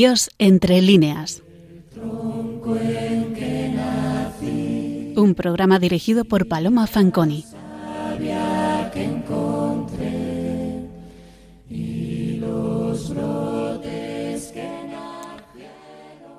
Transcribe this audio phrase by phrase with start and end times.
[0.00, 1.42] Dios entre líneas.
[5.16, 7.44] Un programa dirigido por Paloma Fanconi.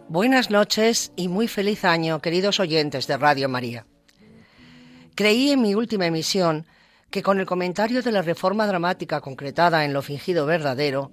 [0.07, 3.85] Buenas noches y muy feliz año, queridos oyentes de Radio María.
[5.15, 6.65] Creí en mi última emisión
[7.12, 11.12] que con el comentario de la reforma dramática concretada en lo fingido verdadero,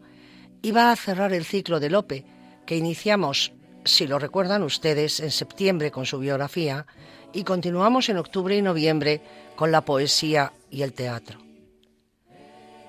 [0.62, 2.35] iba a cerrar el ciclo de Lope,
[2.66, 3.52] que iniciamos,
[3.84, 6.86] si lo recuerdan ustedes, en septiembre con su biografía
[7.32, 9.22] y continuamos en octubre y noviembre
[9.54, 11.38] con la poesía y el teatro.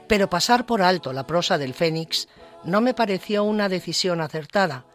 [0.07, 2.27] Pero pasar por alto la prosa del Fénix
[2.63, 4.85] no me pareció una decisión acertada,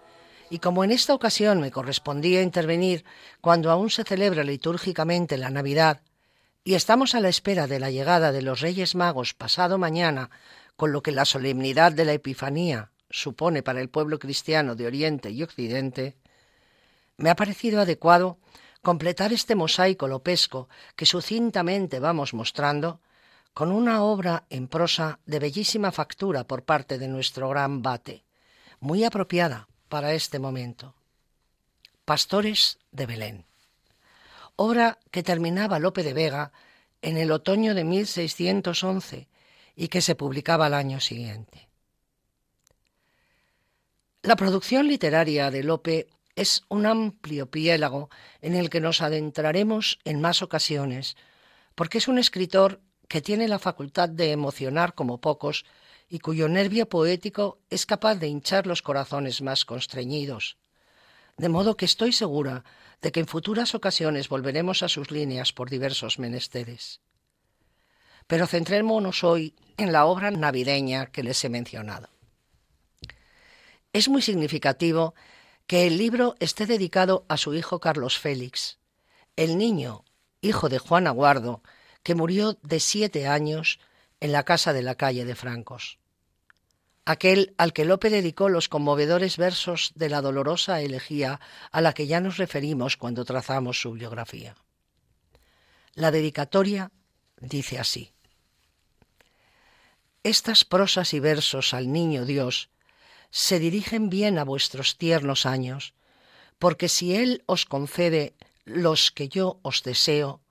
[0.51, 3.05] y como en esta ocasión me correspondía intervenir
[3.41, 6.03] cuando aún se celebra litúrgicamente la Navidad,
[6.65, 10.31] y estamos a la espera de la llegada de los Reyes Magos pasado mañana
[10.77, 15.31] con lo que la solemnidad de la Epifanía supone para el pueblo cristiano de Oriente
[15.31, 16.17] y Occidente,
[17.17, 18.39] me ha parecido adecuado
[18.83, 23.01] completar este mosaico lopesco que sucintamente vamos mostrando
[23.55, 28.25] con una obra en prosa de bellísima factura por parte de nuestro gran bate,
[28.81, 30.95] muy apropiada para este momento.
[32.05, 33.45] Pastores de Belén.
[34.57, 36.53] Obra que terminaba Lope de Vega
[37.03, 39.29] en el otoño de 1611
[39.77, 41.72] y que se publicaba al año siguiente.
[44.25, 46.07] La producción literaria de Lope
[46.37, 48.09] es un amplio piélago
[48.41, 51.17] en el que nos adentraremos en más ocasiones,
[51.75, 55.65] porque es un escritor que tiene la facultad de emocionar como pocos
[56.09, 60.57] y cuyo nervio poético es capaz de hinchar los corazones más constreñidos.
[61.37, 62.63] De modo que estoy segura
[63.01, 67.01] de que en futuras ocasiones volveremos a sus líneas por diversos menesteres.
[68.29, 72.12] Pero centrémonos hoy en la obra navideña que les he mencionado.
[73.93, 75.15] Es muy significativo
[75.67, 78.79] que el libro esté dedicado a su hijo Carlos Félix,
[79.37, 80.05] el niño,
[80.41, 81.63] hijo de Juan Aguardo,
[82.03, 83.79] que murió de siete años
[84.21, 85.99] en la casa de la calle de Francos.
[87.05, 92.07] Aquel al que Lope dedicó los conmovedores versos de la dolorosa elegía a la que
[92.07, 94.55] ya nos referimos cuando trazamos su biografía.
[95.95, 96.93] La dedicatoria
[97.41, 98.13] dice así.
[100.23, 102.71] Estas prosas y versos al niño Dios
[103.33, 105.95] se dirigen bien a vuestros tiernos años,
[106.59, 108.35] porque si Él os concede
[108.65, 110.43] los que yo os deseo,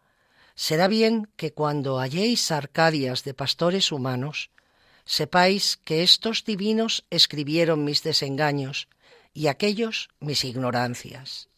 [0.56, 4.50] será bien que cuando halléis arcadias de pastores humanos,
[5.06, 8.90] sepáis que estos divinos escribieron mis desengaños
[9.34, 11.50] y aquellos mis ignorancias.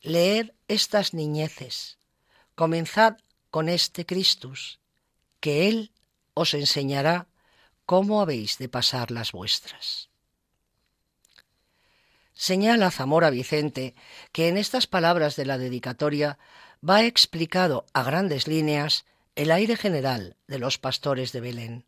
[0.00, 1.98] Leer estas niñeces,
[2.54, 3.18] comenzad
[3.50, 4.80] con este Christus,
[5.40, 5.92] que Él
[6.32, 7.28] os enseñará
[7.88, 10.10] cómo habéis de pasar las vuestras.
[12.34, 13.94] Señala Zamora Vicente
[14.30, 16.38] que en estas palabras de la dedicatoria
[16.86, 19.06] va explicado a grandes líneas
[19.36, 21.86] el aire general de los pastores de Belén,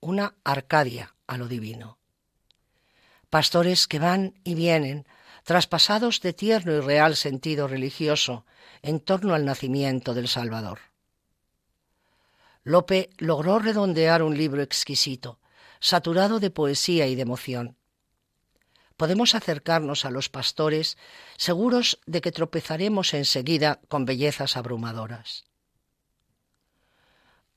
[0.00, 1.96] una Arcadia a lo divino.
[3.30, 5.06] Pastores que van y vienen,
[5.44, 8.44] traspasados de tierno y real sentido religioso
[8.82, 10.91] en torno al nacimiento del Salvador.
[12.64, 15.40] Lope logró redondear un libro exquisito,
[15.80, 17.76] saturado de poesía y de emoción.
[18.96, 20.96] Podemos acercarnos a los pastores
[21.36, 25.44] seguros de que tropezaremos enseguida con bellezas abrumadoras.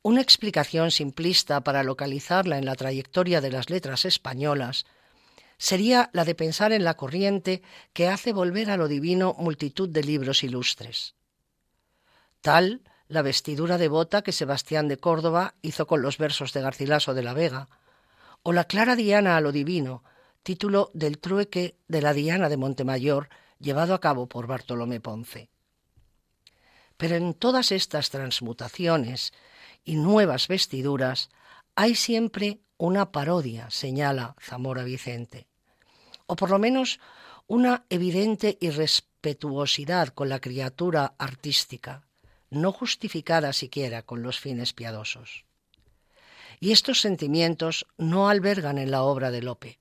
[0.02, 4.86] Una explicación simplista para localizarla en la trayectoria de las letras españolas
[5.58, 7.62] sería la de pensar en la corriente
[7.94, 11.16] que hace volver a lo divino multitud de libros ilustres.
[12.42, 17.24] Tal la vestidura devota que Sebastián de Córdoba hizo con los versos de Garcilaso de
[17.24, 17.68] la Vega,
[18.44, 20.04] o la Clara Diana a lo Divino,
[20.44, 23.30] título del trueque de la Diana de Montemayor
[23.60, 25.50] llevado a cabo por Bartolomé Ponce.
[26.98, 29.34] Pero en todas estas transmutaciones
[29.84, 31.30] y nuevas vestiduras
[31.76, 35.48] hay siempre una parodia, señala Zamora Vicente,
[36.26, 37.00] o por lo menos
[37.48, 42.04] una evidente irrespetuosidad con la criatura artística,
[42.50, 45.46] no justificada siquiera con los fines piadosos.
[46.60, 49.80] Y estos sentimientos no albergan en la obra de Lope.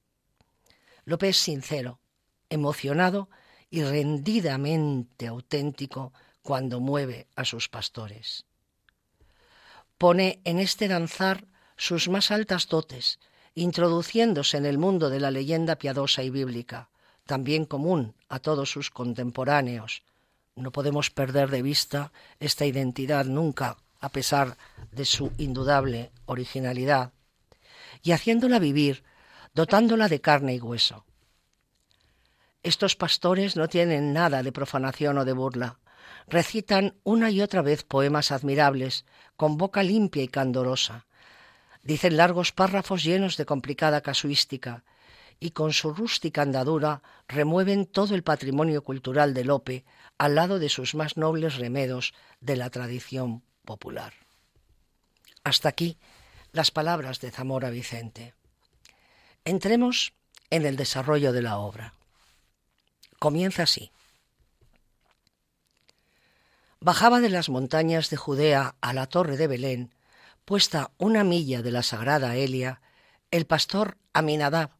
[1.04, 2.00] Lope es sincero,
[2.48, 3.28] emocionado
[3.70, 6.12] y rendidamente auténtico
[6.42, 8.44] cuando mueve a sus pastores.
[9.98, 11.46] Pone en este danzar
[11.76, 13.18] sus más altas dotes,
[13.54, 16.90] introduciéndose en el mundo de la leyenda piadosa y bíblica,
[17.26, 20.02] también común a todos sus contemporáneos,
[20.56, 24.56] no podemos perder de vista esta identidad nunca, a pesar
[24.92, 27.12] de su indudable originalidad,
[28.02, 29.02] y haciéndola vivir,
[29.54, 31.04] dotándola de carne y hueso.
[32.62, 35.78] Estos pastores no tienen nada de profanación o de burla.
[36.26, 39.04] Recitan una y otra vez poemas admirables,
[39.36, 41.06] con boca limpia y candorosa.
[41.82, 44.84] Dicen largos párrafos llenos de complicada casuística,
[45.40, 49.84] y con su rústica andadura remueven todo el patrimonio cultural de Lope
[50.18, 54.12] al lado de sus más nobles remedos de la tradición popular.
[55.42, 55.98] Hasta aquí
[56.52, 58.34] las palabras de Zamora Vicente.
[59.44, 60.14] Entremos
[60.50, 61.94] en el desarrollo de la obra.
[63.18, 63.90] Comienza así.
[66.80, 69.94] Bajaba de las montañas de Judea a la torre de Belén,
[70.44, 72.82] puesta una milla de la sagrada Elia,
[73.30, 74.70] el pastor Aminadab,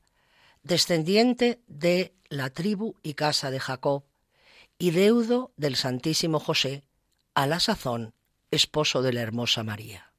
[0.64, 4.02] descendiente de la tribu y casa de Jacob,
[4.78, 6.82] y deudo del Santísimo José,
[7.34, 8.12] a la sazón
[8.50, 10.10] esposo de la hermosa María.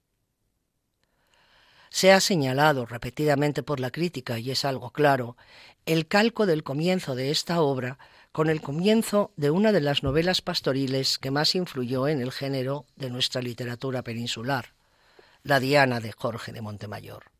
[1.89, 5.35] Se ha señalado repetidamente por la crítica, y es algo claro,
[5.85, 7.97] el calco del comienzo de esta obra
[8.31, 12.85] con el comienzo de una de las novelas pastoriles que más influyó en el género
[12.97, 14.73] de nuestra literatura peninsular,
[15.43, 17.34] La Diana de Jorge de Montemayor.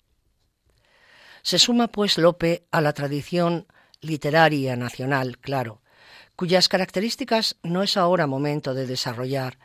[1.46, 3.68] Se suma, pues, Lope a la tradición
[4.02, 5.84] literaria nacional, claro,
[6.36, 9.60] cuyas características no es ahora momento de desarrollar,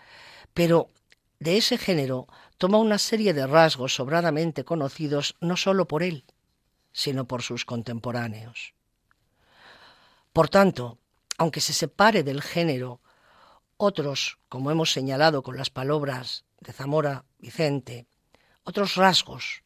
[0.53, 0.91] pero
[1.39, 2.27] de ese género
[2.59, 6.27] toma una serie de rasgos sobradamente conocidos no sólo por él,
[6.93, 8.75] sino por sus contemporáneos.
[10.35, 10.99] Por tanto,
[11.39, 13.01] aunque se separe del género,
[13.79, 18.07] otros, como hemos señalado con las palabras de Zamora Vicente,
[18.65, 19.63] otros rasgos,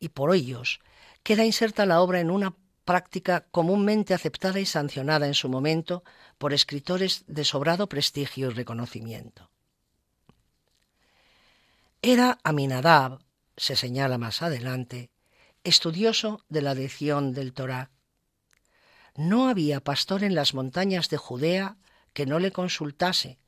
[0.00, 0.80] y por ellos
[1.22, 2.54] queda inserta la obra en una
[2.84, 6.04] práctica comúnmente aceptada y sancionada en su momento
[6.38, 9.50] por escritores de sobrado prestigio y reconocimiento.
[12.00, 13.18] Era Aminadab,
[13.56, 15.10] se señala más adelante,
[15.64, 17.90] estudioso de la lección del Torá.
[19.16, 21.76] No había pastor en las montañas de Judea
[22.12, 23.38] que no le consultase,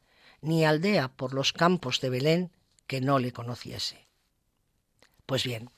[0.43, 2.53] ni aldea por los campos de Belén
[2.87, 4.09] que no le conociese.
[5.27, 5.71] Pues bien,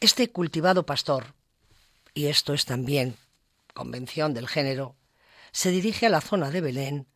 [0.00, 1.34] este cultivado pastor,
[2.14, 3.16] y esto es también
[3.74, 4.96] convención del género,
[5.52, 7.06] se dirige a la zona de Belén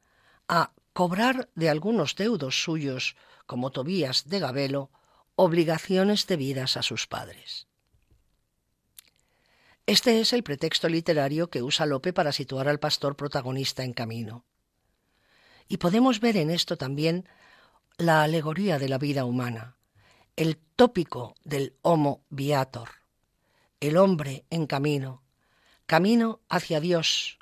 [0.48, 3.16] a cobrar de algunos deudos suyos
[3.46, 4.90] como Tobías de Gabelo,
[5.34, 7.66] obligaciones debidas a sus padres.
[9.86, 14.44] Este es el pretexto literario que usa Lope para situar al pastor protagonista en camino.
[15.68, 17.28] Y podemos ver en esto también
[17.96, 19.76] la alegoría de la vida humana,
[20.36, 22.88] el tópico del homo viator,
[23.78, 25.22] el hombre en camino,
[25.86, 27.38] camino hacia Dios,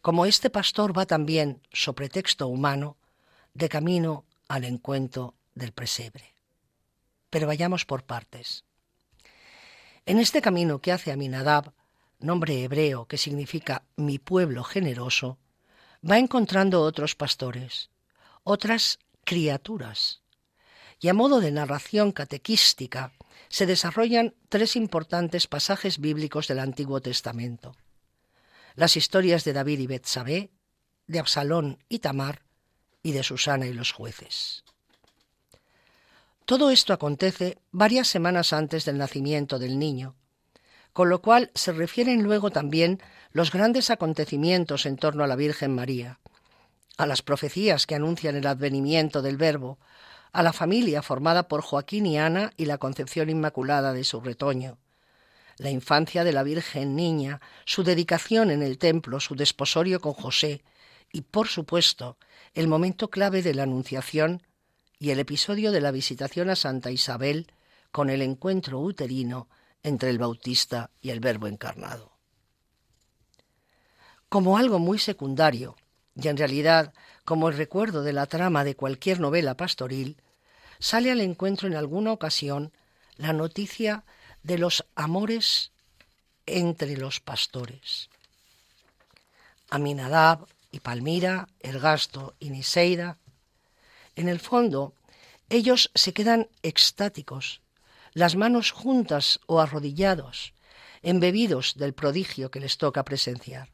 [0.00, 2.96] como este pastor va también, so pretexto humano,
[3.52, 6.34] de camino al encuentro del presebre.
[7.28, 8.64] Pero vayamos por partes.
[10.06, 11.72] En este camino que hace Aminadab,
[12.18, 15.38] nombre hebreo que significa mi pueblo generoso,
[16.08, 17.90] va encontrando otros pastores,
[18.42, 20.21] otras criaturas.
[21.02, 23.12] Y a modo de narración catequística
[23.48, 27.74] se desarrollan tres importantes pasajes bíblicos del Antiguo Testamento.
[28.76, 30.50] Las historias de David y Betsabé,
[31.08, 32.42] de Absalón y Tamar,
[33.02, 34.62] y de Susana y los jueces.
[36.44, 40.14] Todo esto acontece varias semanas antes del nacimiento del niño,
[40.92, 45.74] con lo cual se refieren luego también los grandes acontecimientos en torno a la Virgen
[45.74, 46.20] María,
[46.96, 49.80] a las profecías que anuncian el advenimiento del Verbo,
[50.32, 54.78] a la familia formada por Joaquín y Ana y la concepción inmaculada de su retoño,
[55.58, 60.62] la infancia de la Virgen Niña, su dedicación en el templo, su desposorio con José
[61.12, 62.16] y, por supuesto,
[62.54, 64.42] el momento clave de la Anunciación
[64.98, 67.52] y el episodio de la visitación a Santa Isabel
[67.90, 69.48] con el encuentro uterino
[69.82, 72.12] entre el Bautista y el Verbo encarnado.
[74.30, 75.76] Como algo muy secundario,
[76.14, 80.21] y en realidad como el recuerdo de la trama de cualquier novela pastoril,
[80.82, 82.72] sale al encuentro en alguna ocasión
[83.16, 84.04] la noticia
[84.42, 85.70] de los amores
[86.44, 88.10] entre los pastores.
[89.70, 93.18] Aminadab y Palmira, Ergasto y Niseida,
[94.16, 94.92] en el fondo
[95.50, 97.62] ellos se quedan extáticos,
[98.12, 100.52] las manos juntas o arrodillados,
[101.02, 103.68] embebidos del prodigio que les toca presenciar.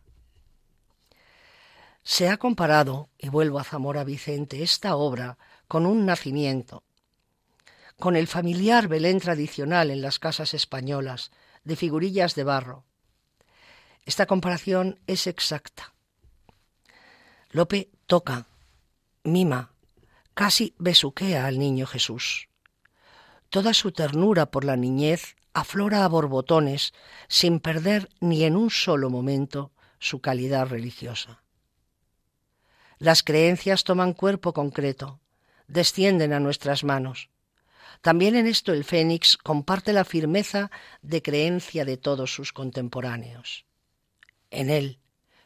[2.02, 5.38] Se ha comparado, y vuelvo a Zamora Vicente, esta obra
[5.68, 6.84] con un nacimiento,
[7.98, 11.30] con el familiar Belén tradicional en las casas españolas,
[11.64, 12.84] de figurillas de barro.
[14.06, 15.92] Esta comparación es exacta.
[17.50, 18.46] Lope toca,
[19.24, 19.72] mima,
[20.34, 22.48] casi besuquea al niño Jesús.
[23.50, 26.92] Toda su ternura por la niñez aflora a borbotones
[27.26, 31.42] sin perder ni en un solo momento su calidad religiosa.
[32.98, 35.20] Las creencias toman cuerpo concreto,
[35.66, 37.30] descienden a nuestras manos.
[38.00, 40.70] También en esto el Fénix comparte la firmeza
[41.02, 43.64] de creencia de todos sus contemporáneos.
[44.50, 44.98] En él,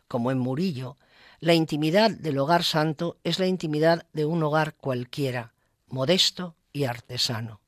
[0.07, 0.97] como en Murillo,
[1.41, 5.55] la intimidad del hogar santo es la intimidad de un hogar cualquiera,
[5.89, 7.61] modesto y artesano.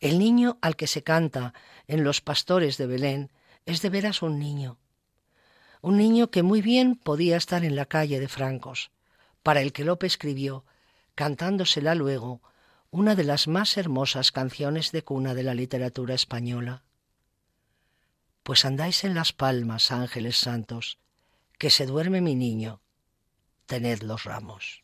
[0.00, 1.54] El niño al que se canta
[1.88, 3.32] en Los Pastores de Belén
[3.66, 4.78] es de veras un niño,
[5.80, 8.90] un niño que muy bien podía estar en la calle de Francos,
[9.42, 10.64] para el que Lope escribió,
[11.14, 12.42] cantándosela luego,
[12.90, 16.84] una de las más hermosas canciones de cuna de la literatura española.
[18.42, 20.98] Pues andáis en las palmas, ángeles santos,
[21.58, 22.80] que se duerme mi niño,
[23.66, 24.82] tened los ramos.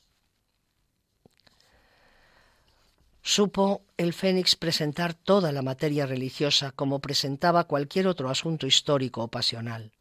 [3.23, 9.29] Supo el Fénix presentar toda la materia religiosa como presentaba cualquier otro asunto histórico o
[9.29, 9.93] pasional.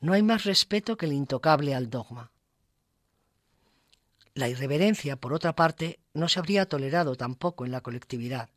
[0.00, 2.32] No hay más respeto que el intocable al dogma.
[4.38, 8.50] La irreverencia, por otra parte, no se habría tolerado tampoco en la colectividad.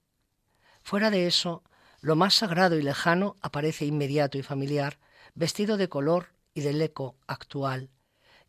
[0.84, 1.64] Fuera de eso,
[2.02, 5.00] lo más sagrado y lejano aparece inmediato y familiar,
[5.34, 7.90] vestido de color y del eco actual,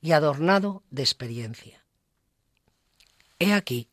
[0.03, 1.83] y adornado de experiencia.
[3.39, 3.89] He aquí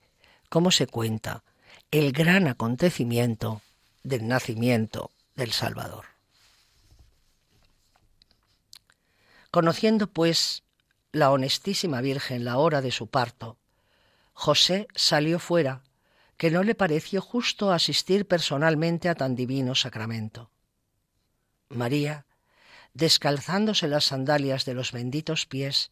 [0.50, 1.46] cómo se cuenta
[1.92, 3.62] el gran acontecimiento
[4.04, 6.08] del nacimiento del Salvador.
[9.50, 10.64] Conociendo, pues,
[11.12, 13.58] la honestísima Virgen la hora de su parto,
[14.34, 15.84] José salió fuera,
[16.38, 20.52] que no le pareció justo asistir personalmente a tan divino sacramento.
[21.68, 22.26] María,
[22.94, 25.92] descalzándose las sandalias de los benditos pies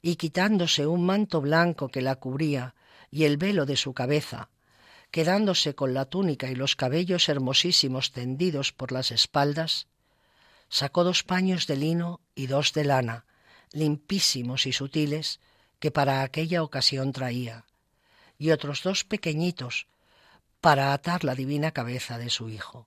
[0.00, 2.74] y quitándose un manto blanco que la cubría
[3.10, 4.48] y el velo de su cabeza,
[5.10, 9.88] quedándose con la túnica y los cabellos hermosísimos tendidos por las espaldas,
[10.70, 13.26] sacó dos paños de lino y dos de lana,
[13.72, 15.40] limpísimos y sutiles,
[15.78, 17.64] que para aquella ocasión traía,
[18.38, 19.86] y otros dos pequeñitos
[20.60, 22.86] para atar la divina cabeza de su hijo.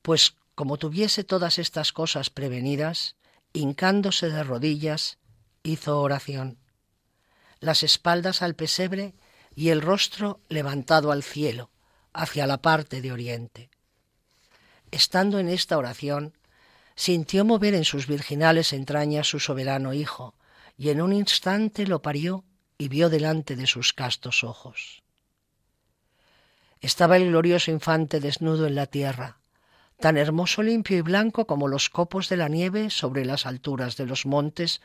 [0.00, 3.16] Pues como tuviese todas estas cosas prevenidas,
[3.52, 5.18] hincándose de rodillas,
[5.62, 6.58] hizo oración
[7.62, 9.14] las espaldas al pesebre
[9.54, 11.70] y el rostro levantado al cielo,
[12.12, 13.70] hacia la parte de oriente.
[14.90, 16.36] Estando en esta oración,
[16.94, 20.34] sintió mover en sus virginales entrañas su soberano Hijo,
[20.76, 22.44] y en un instante lo parió
[22.78, 25.02] y vio delante de sus castos ojos.
[26.80, 29.38] Estaba el glorioso infante desnudo en la tierra,
[30.00, 34.06] tan hermoso, limpio y blanco como los copos de la nieve sobre las alturas de
[34.06, 34.80] los montes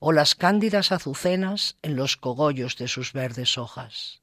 [0.00, 4.22] o las cándidas azucenas en los cogollos de sus verdes hojas.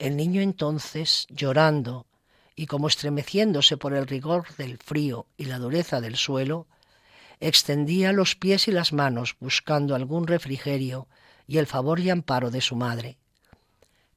[0.00, 2.06] El niño entonces, llorando
[2.54, 6.66] y como estremeciéndose por el rigor del frío y la dureza del suelo,
[7.40, 11.08] extendía los pies y las manos buscando algún refrigerio
[11.46, 13.18] y el favor y amparo de su madre,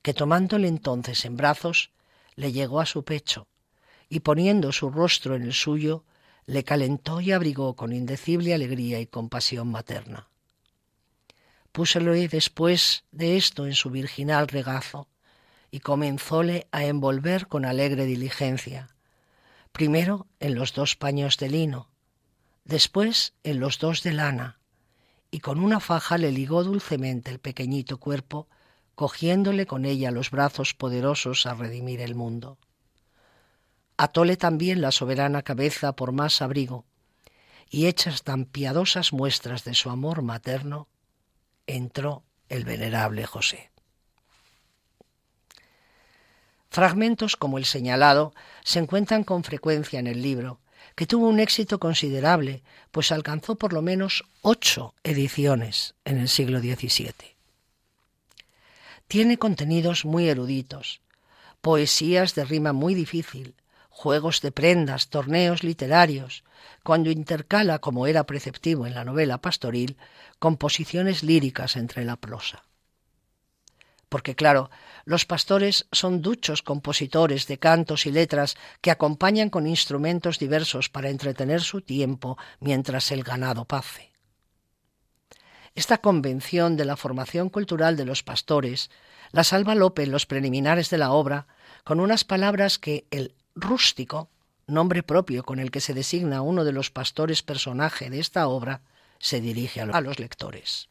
[0.02, 1.92] que tomándole entonces en brazos,
[2.36, 3.48] le llegó a su pecho,
[4.10, 6.04] y poniendo su rostro en el suyo,
[6.46, 10.28] le calentó y abrigó con indecible alegría y compasión materna.
[11.72, 15.08] Púsele después de esto en su virginal regazo
[15.76, 18.96] y comenzóle a envolver con alegre diligencia,
[19.74, 21.90] primero en los dos paños de lino,
[22.64, 24.62] después en los dos de lana,
[25.32, 28.48] y con una faja le ligó dulcemente el pequeñito cuerpo,
[28.96, 32.58] cogiéndole con ella los brazos poderosos a redimir el mundo.
[33.98, 36.86] Atóle también la soberana cabeza por más abrigo,
[37.70, 40.88] y hechas tan piadosas muestras de su amor materno,
[41.68, 43.75] entró el venerable José.
[46.76, 48.34] Fragmentos como el señalado
[48.66, 50.60] se encuentran con frecuencia en el libro,
[50.96, 56.60] que tuvo un éxito considerable, pues alcanzó por lo menos ocho ediciones en el siglo
[56.60, 57.14] XVII.
[59.08, 61.00] Tiene contenidos muy eruditos,
[61.62, 63.56] poesías de rima muy difícil,
[63.90, 66.44] juegos de prendas, torneos literarios,
[66.84, 69.96] cuando intercala, como era preceptivo en la novela pastoril,
[70.40, 72.66] composiciones líricas entre la prosa.
[74.10, 74.70] Porque claro,
[75.04, 81.10] los pastores son duchos compositores de cantos y letras que acompañan con instrumentos diversos para
[81.10, 84.12] entretener su tiempo mientras el ganado pace.
[85.74, 88.90] Esta convención de la formación cultural de los pastores
[89.32, 91.48] la salva Lope en los preliminares de la obra
[91.84, 94.30] con unas palabras que el rústico,
[94.68, 98.82] nombre propio con el que se designa uno de los pastores personaje de esta obra,
[99.20, 100.90] se dirige a los lectores.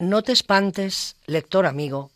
[0.00, 2.10] No te espantes, lector amigo,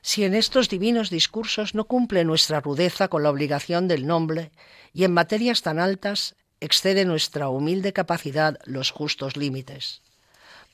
[0.00, 4.50] si en estos divinos discursos no cumple nuestra rudeza con la obligación del nombre
[4.94, 10.00] y en materias tan altas excede nuestra humilde capacidad los justos límites.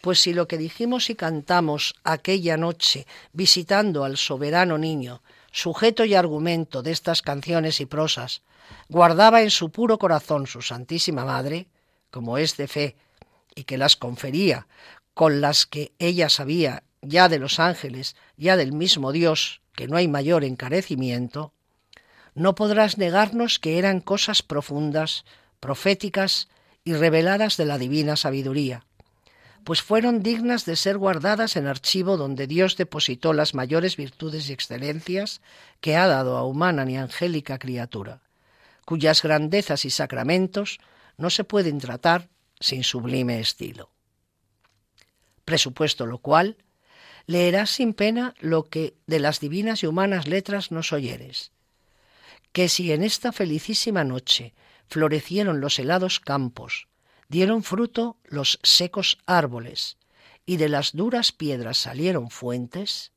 [0.01, 6.15] Pues si lo que dijimos y cantamos aquella noche visitando al soberano niño, sujeto y
[6.15, 8.43] argumento de estas canciones y prosas,
[8.89, 11.67] guardaba en su puro corazón su Santísima Madre,
[12.13, 12.97] como es de fe,
[13.57, 14.67] y que las confería
[15.15, 19.97] con las que ella sabía ya de los ángeles, ya del mismo Dios, que no
[19.97, 21.53] hay mayor encarecimiento,
[22.35, 25.25] no podrás negarnos que eran cosas profundas,
[25.61, 26.49] proféticas
[26.83, 28.85] y reveladas de la divina sabiduría,
[29.63, 34.53] pues fueron dignas de ser guardadas en archivo donde Dios depositó las mayores virtudes y
[34.53, 35.41] excelencias
[35.81, 38.21] que ha dado a humana ni angélica criatura,
[38.85, 40.81] cuyas grandezas y sacramentos
[41.17, 42.29] no se pueden tratar
[42.61, 43.94] sin sublime estilo.
[45.45, 46.57] Presupuesto lo cual,
[47.27, 51.53] leerás sin pena lo que de las divinas y humanas letras nos oyeres,
[52.53, 54.55] que si en esta felicísima noche
[54.89, 56.89] florecieron los helados campos,
[57.29, 59.97] dieron fruto los secos árboles,
[60.47, 63.13] y de las duras piedras salieron fuentes,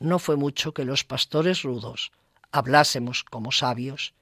[0.00, 2.12] no fue mucho que los pastores rudos
[2.50, 4.14] hablásemos como sabios,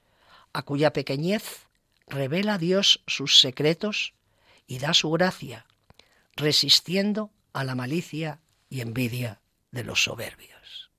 [0.53, 1.67] a cuya pequeñez
[2.07, 4.13] revela Dios sus secretos
[4.67, 5.65] y da su gracia,
[6.35, 9.41] resistiendo a la malicia y envidia
[9.71, 10.91] de los soberbios.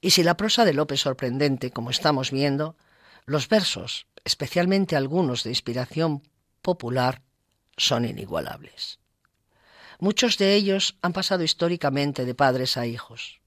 [0.00, 2.76] Y si la prosa de Lope es sorprendente, como estamos viendo,
[3.24, 6.22] los versos, especialmente algunos de inspiración
[6.60, 7.22] popular,
[7.76, 8.98] son inigualables.
[9.98, 13.40] Muchos de ellos han pasado históricamente de padres a hijos.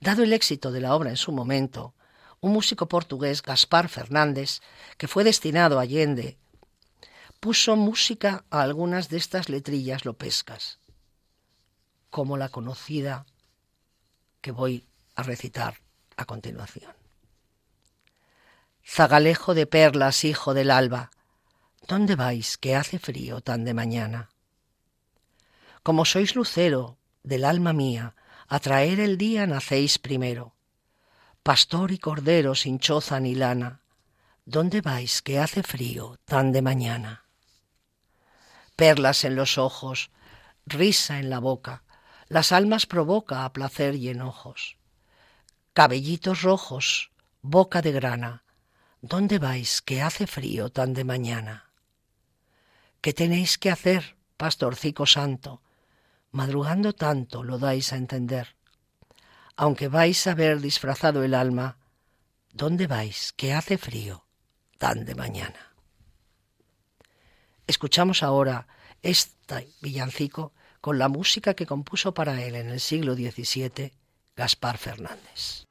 [0.00, 1.94] Dado el éxito de la obra en su momento,
[2.40, 4.60] un músico portugués, Gaspar Fernández,
[4.96, 6.38] que fue destinado a Allende
[7.42, 10.78] puso música a algunas de estas letrillas lopescas,
[12.08, 13.26] como la conocida
[14.40, 15.78] que voy a recitar
[16.16, 16.94] a continuación.
[18.86, 21.10] Zagalejo de perlas, hijo del alba,
[21.88, 24.30] ¿dónde vais que hace frío tan de mañana?
[25.82, 28.14] Como sois lucero del alma mía,
[28.46, 30.54] a traer el día nacéis primero.
[31.42, 33.80] Pastor y cordero sin choza ni lana,
[34.44, 37.21] ¿dónde vais que hace frío tan de mañana?
[38.76, 40.10] Perlas en los ojos,
[40.66, 41.84] risa en la boca,
[42.28, 44.76] las almas provoca a placer y enojos.
[45.74, 47.10] Cabellitos rojos,
[47.42, 48.44] boca de grana,
[49.00, 51.70] ¿dónde vais que hace frío tan de mañana?
[53.00, 55.60] ¿Qué tenéis que hacer, pastorcico santo?
[56.30, 58.56] Madrugando tanto lo dais a entender.
[59.56, 61.78] Aunque vais a ver disfrazado el alma,
[62.52, 64.24] ¿dónde vais que hace frío
[64.78, 65.71] tan de mañana?
[67.66, 68.66] Escuchamos ahora
[69.02, 73.92] este villancico con la música que compuso para él en el siglo XVII
[74.36, 75.66] Gaspar Fernández.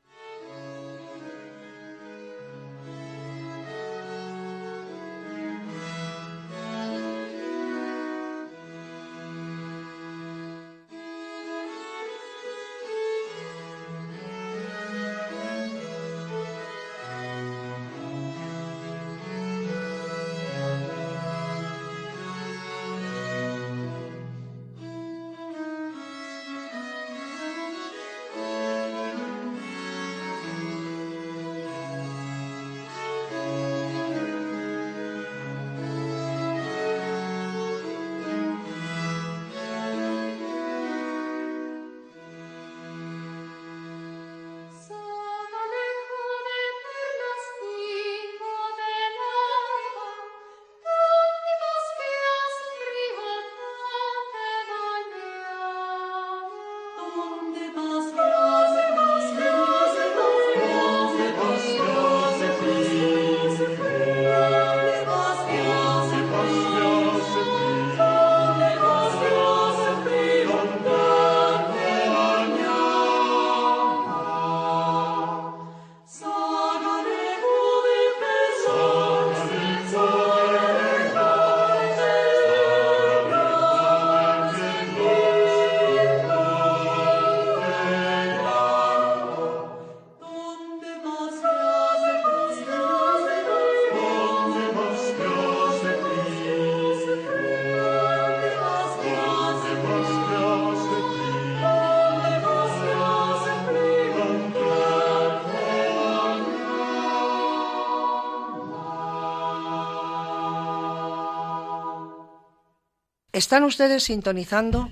[113.42, 114.92] Están ustedes sintonizando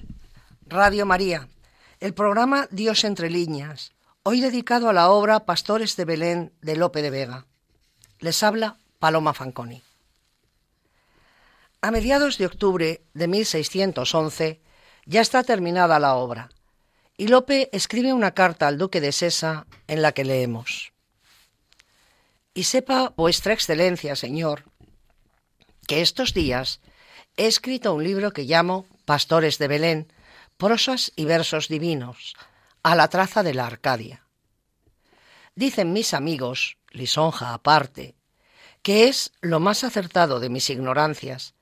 [0.66, 1.50] Radio María
[2.00, 3.92] el programa Dios entre líneas,
[4.24, 7.46] hoy dedicado a la obra Pastores de Belén de Lope de Vega.
[8.18, 9.84] Les habla Paloma Fanconi.
[11.82, 14.60] A mediados de octubre de 1611
[15.06, 16.50] ya está terminada la obra
[17.18, 20.92] y Lope escribe una carta al duque de Sesa en la que leemos.
[22.56, 24.64] Y sepa vuestra excelencia, señor,
[25.86, 26.82] que estos días
[27.40, 30.12] he escrito un libro que llamo Pastores de Belén,
[30.58, 32.36] prosas y versos divinos,
[32.84, 34.26] a la traza de la Arcadia.
[35.56, 38.16] Dicen mis amigos, lisonja aparte,
[38.82, 41.54] que es lo más acertado de mis ignorancias,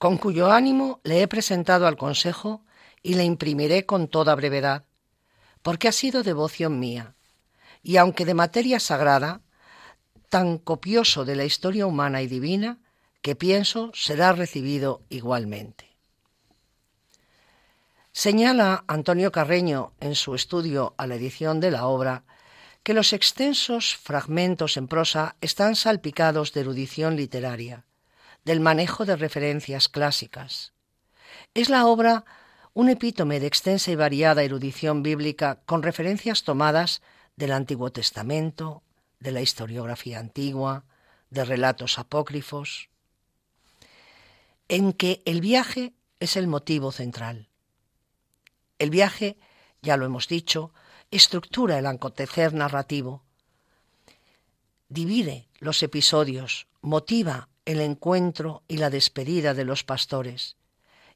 [0.00, 2.64] con cuyo ánimo le he presentado al Consejo
[3.00, 4.84] y le imprimiré con toda brevedad,
[5.62, 7.14] porque ha sido devoción mía,
[7.84, 9.42] y aunque de materia sagrada,
[10.28, 12.80] tan copioso de la historia humana y divina,
[13.22, 15.96] que pienso será recibido igualmente.
[18.12, 22.24] Señala Antonio Carreño en su estudio a la edición de la obra
[22.82, 27.84] que los extensos fragmentos en prosa están salpicados de erudición literaria,
[28.44, 30.72] del manejo de referencias clásicas.
[31.54, 32.24] Es la obra
[32.72, 37.02] un epítome de extensa y variada erudición bíblica con referencias tomadas
[37.36, 38.82] del Antiguo Testamento,
[39.18, 40.84] de la historiografía antigua,
[41.30, 42.89] de relatos apócrifos,
[44.70, 47.48] en que el viaje es el motivo central.
[48.78, 49.36] El viaje,
[49.82, 50.72] ya lo hemos dicho,
[51.10, 53.24] estructura el acontecer narrativo,
[54.88, 60.56] divide los episodios, motiva el encuentro y la despedida de los pastores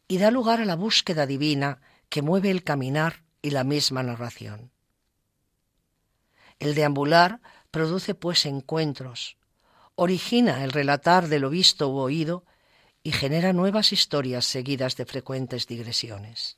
[0.09, 4.73] y da lugar a la búsqueda divina que mueve el caminar y la misma narración.
[6.59, 7.41] El deambular
[7.71, 9.37] produce pues encuentros,
[9.95, 12.45] origina el relatar de lo visto u oído
[13.07, 16.57] y genera nuevas historias seguidas de frecuentes digresiones.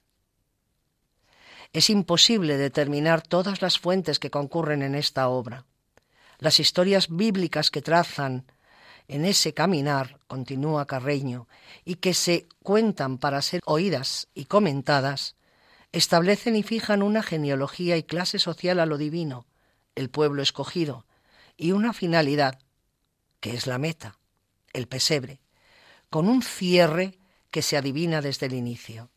[1.73, 5.67] Es imposible determinar todas las fuentes que concurren en esta obra.
[6.39, 8.47] Las historias bíblicas que trazan
[9.09, 11.49] en ese caminar, continúa Carreño,
[11.85, 15.35] y que se cuentan para ser oídas y comentadas,
[15.91, 19.47] establecen y fijan una genealogía y clase social a lo divino,
[19.97, 21.07] el pueblo escogido,
[21.57, 22.61] y una finalidad,
[23.41, 24.19] que es la meta,
[24.73, 25.41] el pesebre,
[26.11, 27.19] con un cierre
[27.51, 29.11] que se adivina desde el inicio,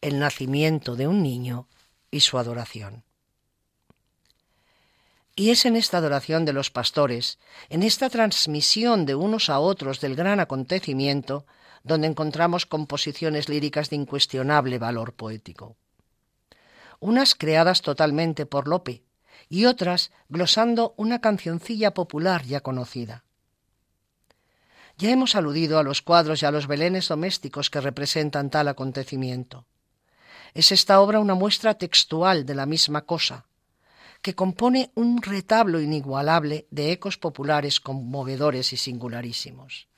[0.00, 1.68] el nacimiento de un niño
[2.10, 3.04] y su adoración.
[5.36, 10.00] Y es en esta adoración de los pastores, en esta transmisión de unos a otros
[10.00, 11.46] del gran acontecimiento,
[11.82, 15.76] donde encontramos composiciones líricas de incuestionable valor poético.
[16.98, 19.02] Unas creadas totalmente por Lope
[19.48, 23.24] y otras glosando una cancioncilla popular ya conocida.
[25.00, 29.64] Ya hemos aludido a los cuadros y a los belenes domésticos que representan tal acontecimiento.
[30.52, 33.46] Es esta obra una muestra textual de la misma cosa,
[34.20, 39.88] que compone un retablo inigualable de ecos populares conmovedores y singularísimos.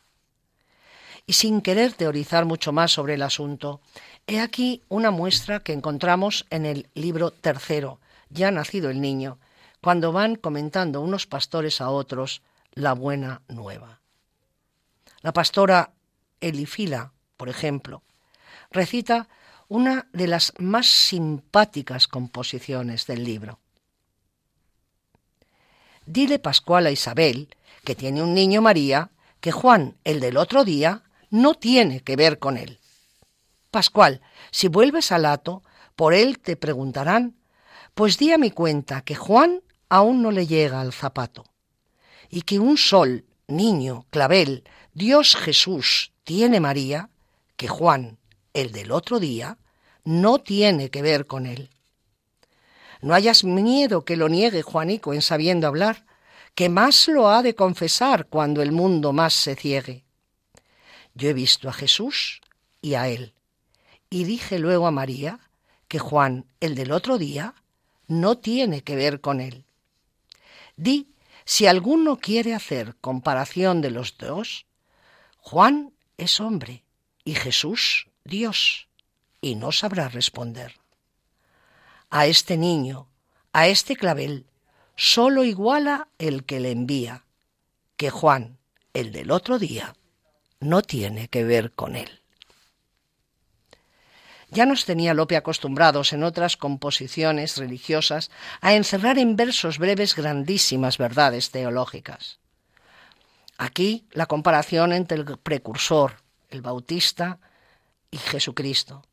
[1.26, 3.80] Y sin querer teorizar mucho más sobre el asunto,
[4.28, 7.98] he aquí una muestra que encontramos en el libro tercero,
[8.30, 9.40] ya nacido el niño,
[9.80, 12.40] cuando van comentando unos pastores a otros
[12.72, 14.01] la buena nueva.
[15.22, 15.92] La pastora
[16.40, 18.02] Elifila, por ejemplo,
[18.70, 19.28] recita
[19.68, 23.58] una de las más simpáticas composiciones del libro.
[26.04, 27.54] Dile Pascual a Isabel,
[27.84, 32.38] que tiene un niño María, que Juan, el del otro día, no tiene que ver
[32.38, 32.80] con él.
[33.70, 35.62] Pascual, si vuelves al hato,
[35.96, 37.36] por él te preguntarán,
[37.94, 41.44] pues di a mi cuenta que Juan aún no le llega al zapato,
[42.28, 47.08] y que un sol, niño, clavel, Dios Jesús tiene María,
[47.56, 48.18] que Juan,
[48.52, 49.56] el del otro día,
[50.04, 51.70] no tiene que ver con él.
[53.00, 56.04] No hayas miedo que lo niegue Juanico en sabiendo hablar,
[56.54, 60.04] que más lo ha de confesar cuando el mundo más se ciegue.
[61.14, 62.42] Yo he visto a Jesús
[62.82, 63.32] y a él,
[64.10, 65.40] y dije luego a María
[65.88, 67.54] que Juan, el del otro día,
[68.08, 69.64] no tiene que ver con él.
[70.76, 74.66] Di, si alguno quiere hacer comparación de los dos,
[75.44, 76.84] Juan es hombre
[77.24, 78.88] y Jesús Dios,
[79.40, 80.76] y no sabrá responder.
[82.10, 83.08] A este niño,
[83.52, 84.46] a este clavel,
[84.96, 87.24] solo iguala el que le envía,
[87.96, 88.58] que Juan,
[88.94, 89.94] el del otro día,
[90.60, 92.20] no tiene que ver con él.
[94.48, 100.98] Ya nos tenía Lope acostumbrados en otras composiciones religiosas a encerrar en versos breves grandísimas
[100.98, 102.38] verdades teológicas.
[103.58, 107.38] Aquí la comparación entre el precursor, el bautista,
[108.12, 109.04] y Jesucristo.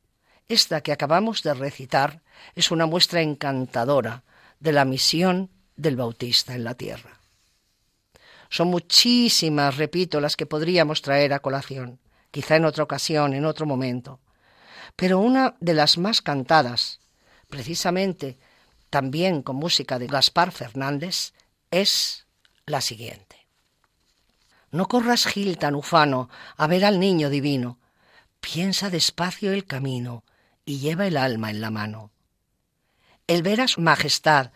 [0.47, 2.21] Esta que acabamos de recitar
[2.53, 4.23] es una muestra encantadora
[4.59, 7.19] de la misión del Bautista en la tierra.
[8.49, 11.99] Son muchísimas, repito, las que podríamos traer a colación,
[12.31, 14.19] quizá en otra ocasión, en otro momento.
[14.95, 16.99] Pero una de las más cantadas,
[17.47, 18.37] precisamente
[18.89, 21.33] también con música de Gaspar Fernández,
[21.71, 22.25] es
[22.65, 23.28] la siguiente.
[24.71, 27.79] No corras Gil tan ufano a ver al niño divino,
[28.39, 30.23] piensa despacio el camino
[30.65, 32.11] y lleva el alma en la mano.
[33.27, 34.51] El ver a su majestad,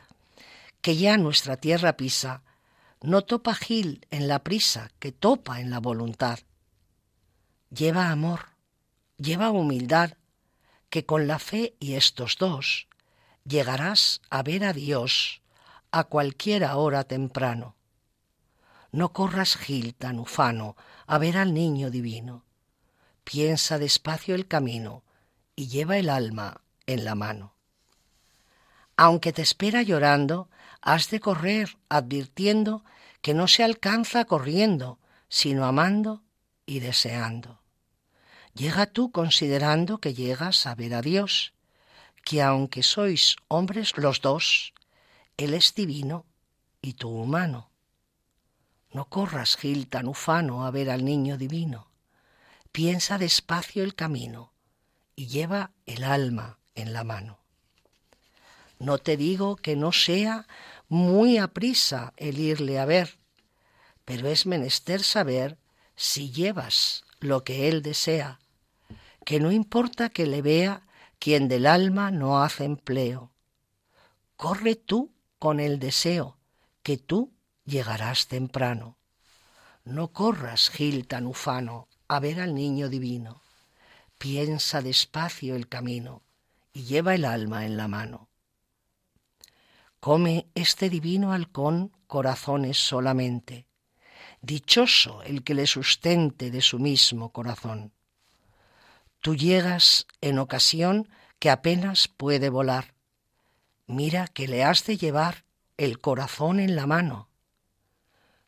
[0.81, 2.43] que ya nuestra tierra pisa,
[3.01, 6.39] no topa Gil en la prisa que topa en la voluntad.
[7.69, 8.49] Lleva amor,
[9.17, 10.13] lleva humildad,
[10.89, 12.87] que con la fe y estos dos
[13.45, 15.41] llegarás a ver a Dios
[15.91, 17.75] a cualquiera hora temprano.
[18.93, 20.77] No corras Gil tan ufano
[21.07, 22.45] a ver al niño divino.
[23.23, 25.03] Piensa despacio el camino
[25.55, 27.55] y lleva el alma en la mano.
[28.95, 30.47] Aunque te espera llorando,
[30.79, 32.85] has de correr advirtiendo
[33.23, 36.21] que no se alcanza corriendo, sino amando
[36.67, 37.63] y deseando.
[38.53, 41.55] Llega tú considerando que llegas a ver a Dios,
[42.23, 44.75] que aunque sois hombres los dos,
[45.35, 46.27] Él es divino
[46.79, 47.72] y tú humano.
[48.93, 51.87] No corras, Gil, tan ufano a ver al niño divino.
[52.71, 54.53] Piensa despacio el camino
[55.15, 57.39] y lleva el alma en la mano.
[58.79, 60.47] No te digo que no sea
[60.89, 63.17] muy aprisa el irle a ver,
[64.05, 65.57] pero es menester saber
[65.95, 68.39] si llevas lo que él desea,
[69.25, 70.85] que no importa que le vea
[71.17, 73.31] quien del alma no hace empleo.
[74.35, 76.37] Corre tú con el deseo,
[76.83, 77.32] que tú
[77.65, 78.97] llegarás temprano.
[79.85, 83.41] No corras, Gil tan ufano, a ver al niño divino.
[84.17, 86.21] Piensa despacio el camino
[86.71, 88.29] y lleva el alma en la mano.
[89.99, 93.67] Come este divino halcón corazones solamente.
[94.41, 97.93] Dichoso el que le sustente de su mismo corazón.
[99.19, 101.07] Tú llegas en ocasión
[101.39, 102.93] que apenas puede volar.
[103.87, 105.45] Mira que le has de llevar
[105.77, 107.29] el corazón en la mano.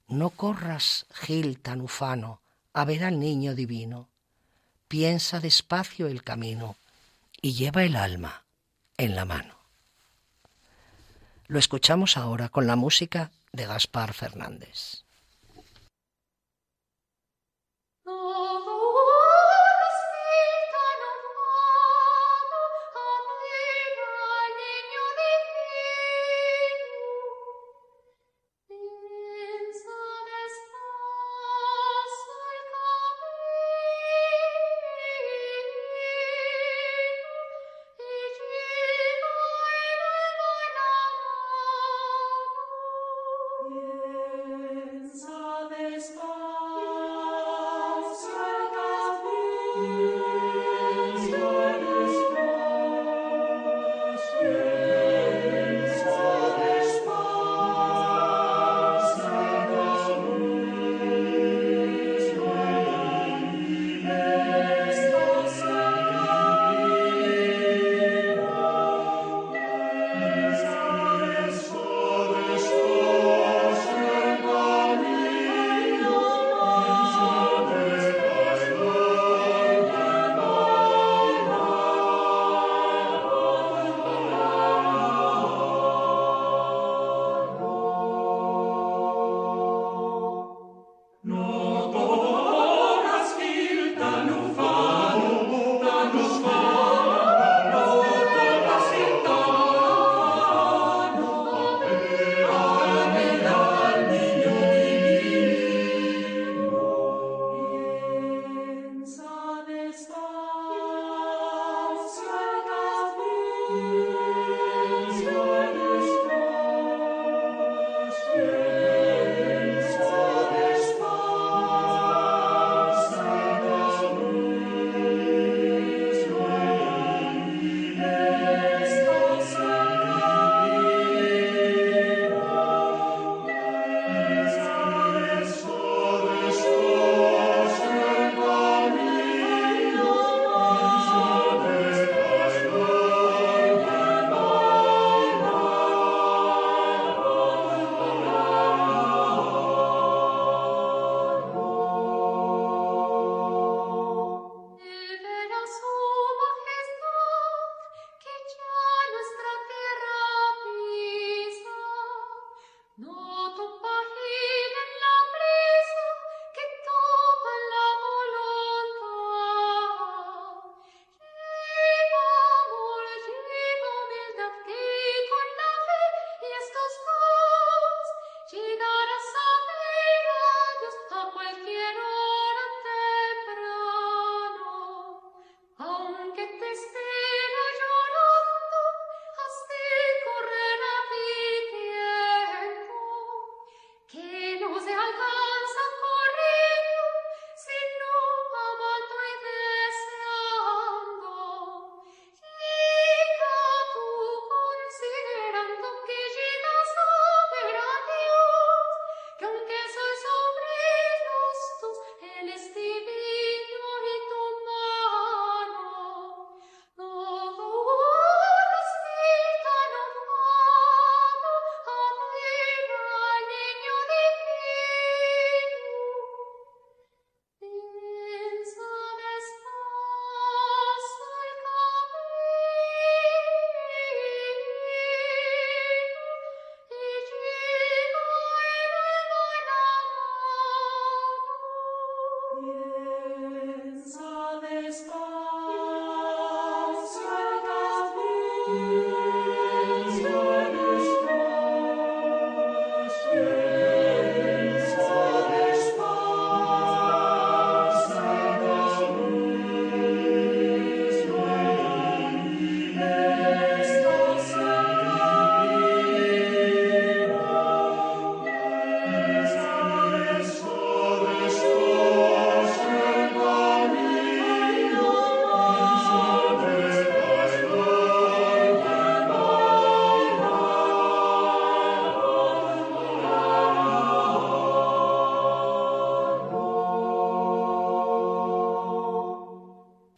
[0.07, 2.41] No corras, Gil tan ufano,
[2.73, 4.09] a ver al niño divino.
[4.87, 6.77] Piensa despacio el camino
[7.41, 8.45] y lleva el alma
[8.97, 9.57] en la mano.
[11.47, 15.04] Lo escuchamos ahora con la música de Gaspar Fernández.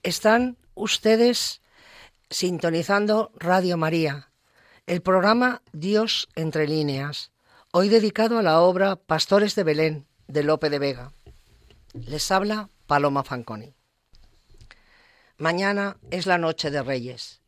[0.07, 1.61] Están ustedes
[2.29, 4.31] sintonizando Radio María,
[4.85, 7.33] el programa Dios entre líneas,
[7.73, 11.11] hoy dedicado a la obra Pastores de Belén de Lope de Vega.
[11.91, 13.75] Les habla Paloma Fanconi.
[15.35, 17.41] Mañana es la noche de Reyes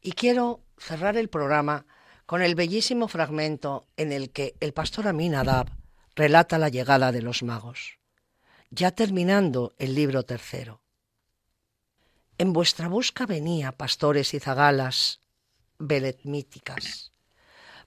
[0.00, 1.84] y quiero cerrar el programa
[2.24, 5.68] con el bellísimo fragmento en el que el pastor Aminadab
[6.16, 7.98] relata la llegada de los magos,
[8.70, 10.80] ya terminando el libro tercero.
[12.40, 15.20] En vuestra busca venía, pastores y zagalas
[15.78, 17.12] beletmíticas,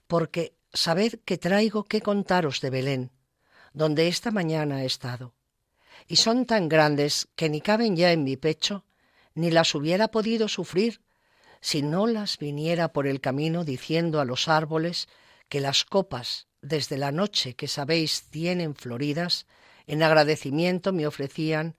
[0.06, 3.10] porque sabed que traigo que contaros de Belén,
[3.72, 5.34] donde esta mañana he estado,
[6.06, 8.84] y son tan grandes que ni caben ya en mi pecho,
[9.34, 11.00] ni las hubiera podido sufrir
[11.60, 15.08] si no las viniera por el camino diciendo a los árboles
[15.48, 19.46] que las copas desde la noche que sabéis tienen floridas,
[19.88, 21.74] en agradecimiento me ofrecían,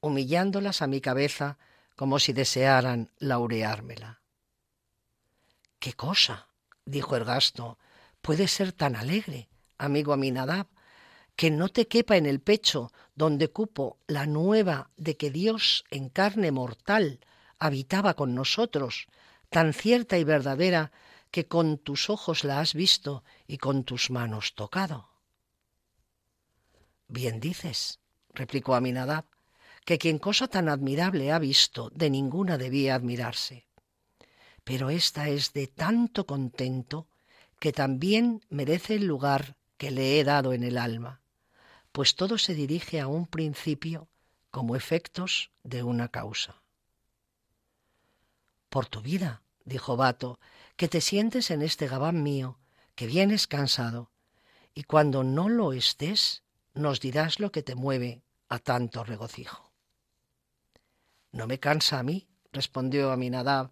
[0.00, 1.58] humillándolas a mi cabeza
[2.00, 4.22] como si desearan laureármela.
[5.78, 6.48] ¿Qué cosa?
[6.86, 7.78] dijo el gasto,
[8.22, 10.66] puede ser tan alegre, amigo Aminadab,
[11.36, 16.08] que no te quepa en el pecho donde cupo la nueva de que Dios en
[16.08, 17.20] carne mortal
[17.58, 19.06] habitaba con nosotros,
[19.50, 20.92] tan cierta y verdadera
[21.30, 25.10] que con tus ojos la has visto y con tus manos tocado.
[27.08, 28.00] Bien dices,
[28.32, 29.26] replicó Aminadab,
[29.90, 33.66] que quien cosa tan admirable ha visto, de ninguna debía admirarse.
[34.62, 37.08] Pero esta es de tanto contento
[37.58, 41.22] que también merece el lugar que le he dado en el alma,
[41.90, 44.06] pues todo se dirige a un principio
[44.52, 46.62] como efectos de una causa.
[48.68, 50.38] Por tu vida, dijo Bato,
[50.76, 52.60] que te sientes en este gabán mío,
[52.94, 54.12] que vienes cansado,
[54.72, 59.69] y cuando no lo estés, nos dirás lo que te mueve a tanto regocijo.
[61.32, 63.70] No me cansa a mí, respondió Aminadab,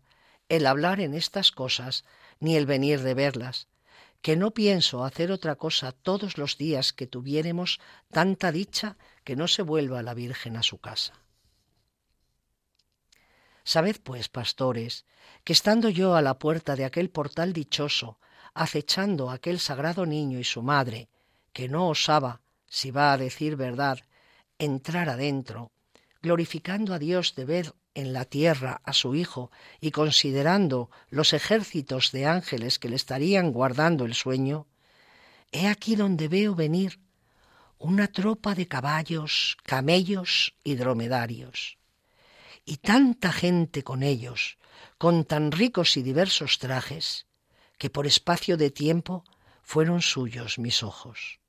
[0.48, 2.04] el hablar en estas cosas,
[2.40, 3.68] ni el venir de verlas,
[4.22, 7.80] que no pienso hacer otra cosa todos los días que tuviéremos
[8.10, 11.14] tanta dicha que no se vuelva la Virgen a su casa.
[13.64, 15.04] Sabed, pues, pastores,
[15.44, 18.18] que estando yo a la puerta de aquel portal dichoso,
[18.54, 21.10] acechando a aquel sagrado niño y su madre,
[21.52, 23.98] que no osaba, si va a decir verdad,
[24.58, 25.70] entrar adentro,
[26.28, 29.50] glorificando a Dios de ver en la tierra a su Hijo
[29.80, 34.66] y considerando los ejércitos de ángeles que le estarían guardando el sueño,
[35.52, 37.00] he aquí donde veo venir
[37.78, 41.78] una tropa de caballos, camellos y dromedarios
[42.66, 44.58] y tanta gente con ellos,
[44.98, 47.24] con tan ricos y diversos trajes,
[47.78, 49.24] que por espacio de tiempo
[49.62, 51.40] fueron suyos mis ojos.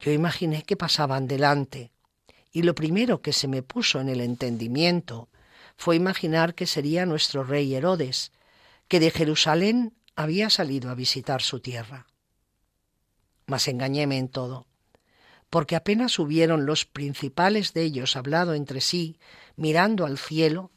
[0.00, 1.93] Yo imaginé que pasaban delante,
[2.54, 5.28] y lo primero que se me puso en el entendimiento
[5.76, 8.32] fue imaginar que sería nuestro rey Herodes,
[8.88, 12.06] que de Jerusalén había salido a visitar su tierra.
[13.44, 14.66] Mas engañéme en todo
[15.54, 19.20] porque apenas hubieron los principales de ellos hablado entre sí,
[19.54, 20.72] mirando al cielo,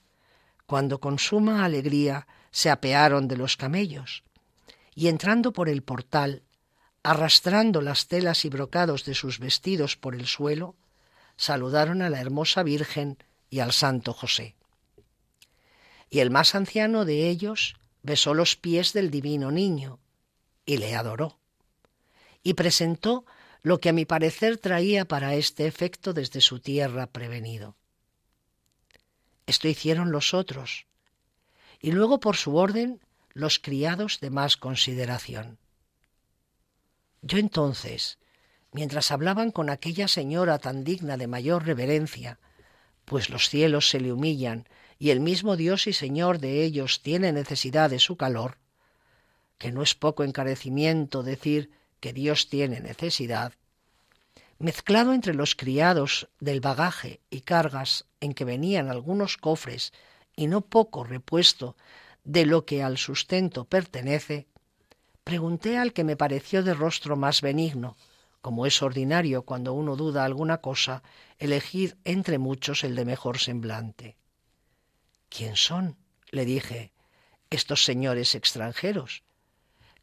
[0.67, 4.23] cuando con suma alegría se apearon de los camellos,
[4.93, 6.43] y entrando por el portal,
[7.01, 10.75] arrastrando las telas y brocados de sus vestidos por el suelo,
[11.38, 13.17] saludaron a la hermosa Virgen
[13.49, 14.55] y al santo José.
[16.09, 19.99] Y el más anciano de ellos besó los pies del divino niño
[20.65, 21.39] y le adoró,
[22.43, 23.25] y presentó
[23.61, 27.75] lo que a mi parecer traía para este efecto desde su tierra prevenido.
[29.45, 30.88] Esto hicieron los otros,
[31.79, 32.99] y luego por su orden
[33.33, 35.57] los criados de más consideración.
[37.21, 38.19] Yo entonces,
[38.72, 42.39] mientras hablaban con aquella señora tan digna de mayor reverencia,
[43.05, 44.68] pues los cielos se le humillan
[44.99, 48.57] y el mismo Dios y Señor de ellos tiene necesidad de su calor,
[49.57, 53.53] que no es poco encarecimiento decir que Dios tiene necesidad,
[54.59, 59.93] mezclado entre los criados del bagaje y cargas en que venían algunos cofres
[60.36, 61.76] y no poco repuesto
[62.24, 64.47] de lo que al sustento pertenece,
[65.24, 67.95] pregunté al que me pareció de rostro más benigno,
[68.41, 71.03] como es ordinario cuando uno duda alguna cosa,
[71.38, 74.17] elegir entre muchos el de mejor semblante.
[75.29, 75.97] ¿Quién son?
[76.29, 76.91] le dije,
[77.49, 79.23] estos señores extranjeros,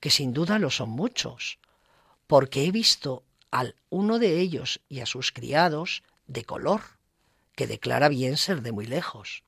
[0.00, 1.58] que sin duda lo son muchos,
[2.26, 6.80] porque he visto al uno de ellos y a sus criados de color,
[7.54, 9.44] que declara bien ser de muy lejos.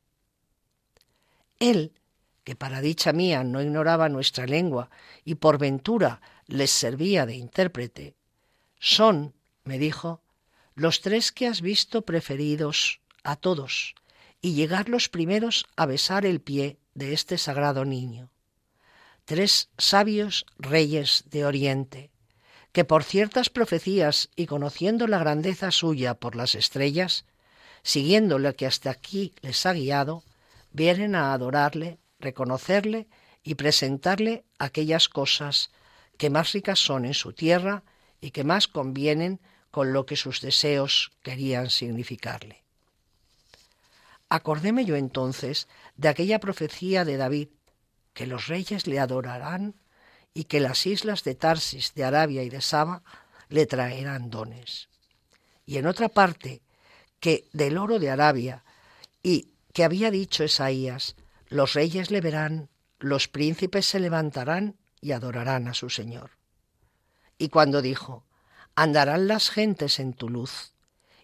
[1.58, 1.92] Él,
[2.44, 4.90] que para dicha mía no ignoraba nuestra lengua
[5.24, 8.14] y por ventura les servía de intérprete,
[8.78, 10.22] son, me dijo,
[10.74, 13.94] los tres que has visto preferidos a todos,
[14.40, 18.30] y llegar los primeros a besar el pie de este sagrado niño.
[19.24, 22.10] Tres sabios reyes de Oriente,
[22.72, 27.24] que por ciertas profecías y conociendo la grandeza suya por las estrellas,
[27.82, 30.22] siguiendo lo que hasta aquí les ha guiado,
[30.72, 33.08] vienen a adorarle, reconocerle
[33.42, 35.70] y presentarle aquellas cosas
[36.18, 37.82] que más ricas son en su tierra
[38.20, 39.40] y que más convienen
[39.70, 42.62] con lo que sus deseos querían significarle.
[44.28, 47.48] Acordéme yo entonces de aquella profecía de David,
[48.12, 49.74] que los reyes le adorarán
[50.34, 53.02] y que las islas de Tarsis, de Arabia y de Saba
[53.48, 54.88] le traerán dones.
[55.64, 56.62] Y en otra parte,
[57.20, 58.64] que del oro de Arabia
[59.22, 61.16] y que había dicho Esaías,
[61.48, 66.35] los reyes le verán, los príncipes se levantarán y adorarán a su Señor.
[67.38, 68.24] Y cuando dijo,
[68.74, 70.72] andarán las gentes en tu luz,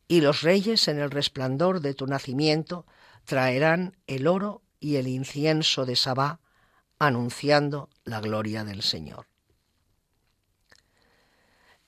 [0.08, 2.86] y los reyes en el resplandor de tu nacimiento
[3.24, 6.40] traerán el oro y el incienso de Sabá,
[6.98, 9.26] anunciando la gloria del Señor.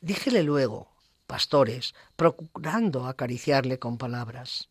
[0.00, 0.90] Díjele luego,
[1.26, 4.68] pastores, procurando acariciarle con palabras,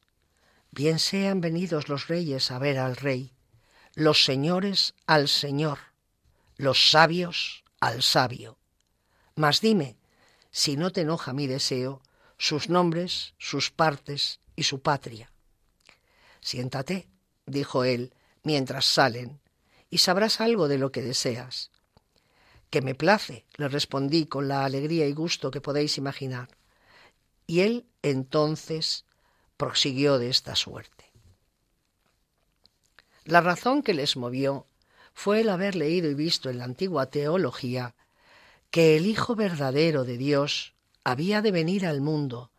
[0.72, 3.34] bien sean venidos los reyes a ver al rey,
[3.95, 5.80] los señores al Señor,
[6.58, 8.58] los sabios al sabio.
[9.36, 9.98] Mas dime,
[10.52, 12.02] si no te enoja mi deseo,
[12.38, 15.32] sus nombres, sus partes y su patria.
[16.42, 17.08] Siéntate,
[17.46, 18.14] dijo él,
[18.44, 19.40] mientras salen,
[19.90, 21.72] y sabrás algo de lo que deseas.
[22.70, 26.50] Que me place, le respondí con la alegría y gusto que podéis imaginar.
[27.48, 29.06] Y él entonces
[29.58, 31.12] prosiguió de esta suerte.
[33.26, 34.68] La razón que les movió
[35.14, 37.96] fue el haber leído y visto en la antigua teología
[38.74, 42.50] que el Hijo verdadero de Dios había de venir al mundo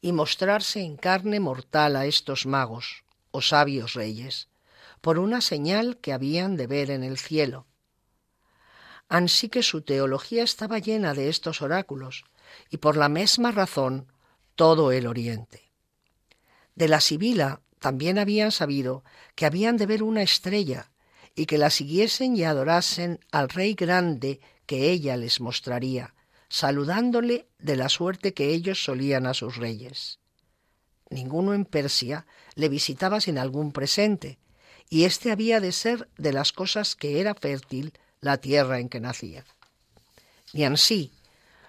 [0.00, 4.48] y mostrarse en carne mortal a estos magos, o sabios reyes,
[5.00, 7.68] por una señal que habían de ver en el cielo.
[9.08, 12.24] Ansí que su teología estaba llena de estos oráculos,
[12.68, 14.08] y por la misma razón
[14.56, 15.70] todo el oriente.
[16.74, 19.04] De la Sibila también habían sabido
[19.36, 20.90] que habían de ver una estrella,
[21.36, 24.40] y que la siguiesen y adorasen al Rey grande
[24.70, 26.14] que ella les mostraría,
[26.48, 30.20] saludándole de la suerte que ellos solían a sus reyes.
[31.08, 34.38] Ninguno en Persia le visitaba sin algún presente,
[34.88, 39.00] y éste había de ser de las cosas que era fértil la tierra en que
[39.00, 39.44] nacía.
[40.52, 41.10] Y ansí,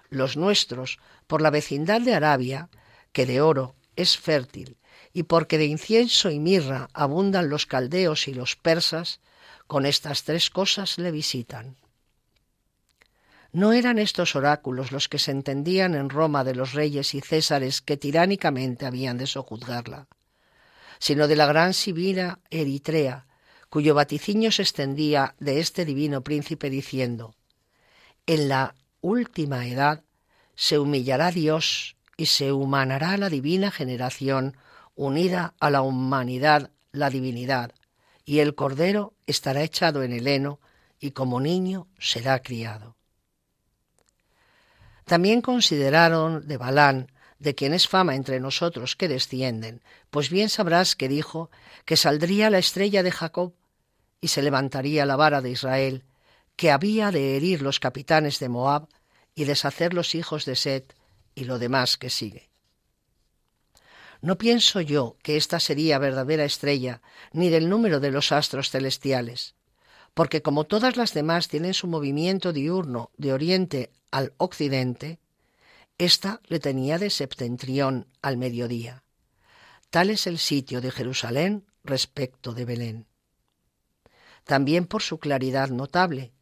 [0.08, 2.68] los nuestros, por la vecindad de Arabia,
[3.10, 4.76] que de oro es fértil,
[5.12, 9.18] y porque de incienso y mirra abundan los caldeos y los persas,
[9.66, 11.81] con estas tres cosas le visitan.
[13.52, 17.82] No eran estos oráculos los que se entendían en Roma de los reyes y césares
[17.82, 20.08] que tiránicamente habían de sojuzgarla,
[20.98, 23.26] sino de la gran Sibila Eritrea,
[23.68, 27.34] cuyo vaticinio se extendía de este divino príncipe diciendo,
[28.26, 30.02] En la última edad
[30.54, 34.56] se humillará Dios y se humanará la divina generación
[34.94, 37.72] unida a la humanidad la divinidad,
[38.24, 40.60] y el cordero estará echado en el heno
[41.00, 42.96] y como niño será criado.
[45.04, 50.94] También consideraron de Balán, de quien es fama entre nosotros que descienden, pues bien sabrás
[50.94, 51.50] que dijo
[51.84, 53.54] que saldría la estrella de Jacob
[54.20, 56.04] y se levantaría la vara de Israel,
[56.54, 58.86] que había de herir los capitanes de Moab
[59.34, 60.94] y deshacer los hijos de Set
[61.34, 62.48] y lo demás que sigue.
[64.20, 69.56] No pienso yo que esta sería verdadera estrella, ni del número de los astros celestiales,
[70.14, 75.18] porque como todas las demás tienen su movimiento diurno de oriente al occidente,
[75.98, 79.02] ésta le tenía de septentrión al mediodía.
[79.90, 83.06] Tal es el sitio de Jerusalén respecto de Belén.
[84.44, 86.32] También por su claridad notable,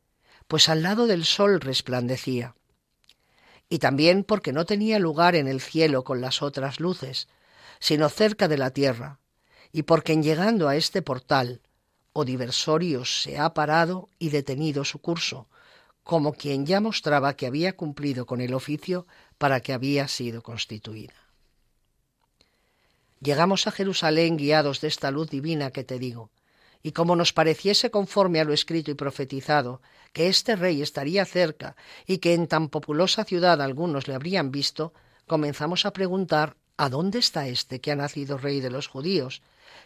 [0.47, 2.55] pues al lado del sol resplandecía.
[3.69, 7.29] Y también porque no tenía lugar en el cielo con las otras luces,
[7.79, 9.21] sino cerca de la tierra,
[9.73, 11.63] y porque en llegando a este portal
[12.13, 15.49] o diversorio se ha parado y detenido su curso,
[16.03, 19.07] como quien ya mostraba que había cumplido con el oficio
[19.39, 21.15] para que había sido constituida.
[23.21, 26.31] Llegamos a Jerusalén guiados de esta luz divina que te digo,
[26.83, 29.83] y como nos pareciese conforme a lo escrito y profetizado,
[30.13, 31.77] que este rey estaría cerca
[32.07, 34.95] y que en tan populosa ciudad algunos le habrían visto,
[35.27, 39.43] comenzamos a preguntar ¿A dónde está este que ha nacido rey de los judíos?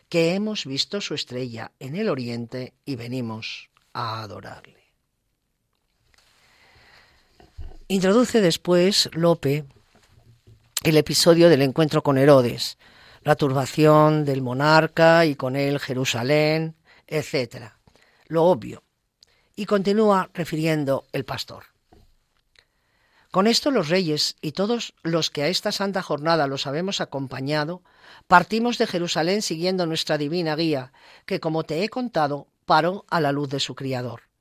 [0.08, 4.83] Que hemos visto su estrella en el oriente y venimos a adorarle.
[7.94, 9.66] Introduce después Lope
[10.82, 12.76] el episodio del encuentro con Herodes,
[13.22, 16.74] la turbación del monarca y con él Jerusalén,
[17.06, 17.70] etc.
[18.26, 18.82] Lo obvio.
[19.54, 21.66] Y continúa refiriendo el pastor.
[23.30, 27.84] Con esto los reyes y todos los que a esta santa jornada los habemos acompañado,
[28.26, 30.92] partimos de Jerusalén siguiendo nuestra divina guía,
[31.26, 34.33] que como te he contado, paró a la luz de su Criador.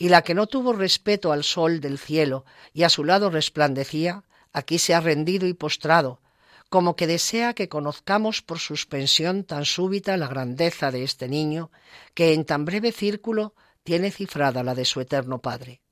[0.00, 4.24] Y la que no tuvo respeto al sol del cielo y a su lado resplandecía,
[4.50, 6.22] aquí se ha rendido y postrado,
[6.70, 11.70] como que desea que conozcamos por suspensión tan súbita la grandeza de este niño,
[12.14, 15.82] que en tan breve círculo tiene cifrada la de su eterno Padre.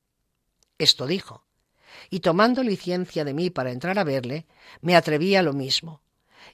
[0.78, 1.44] Esto dijo,
[2.08, 4.46] y tomando licencia de mí para entrar a verle,
[4.80, 6.00] me atreví a lo mismo,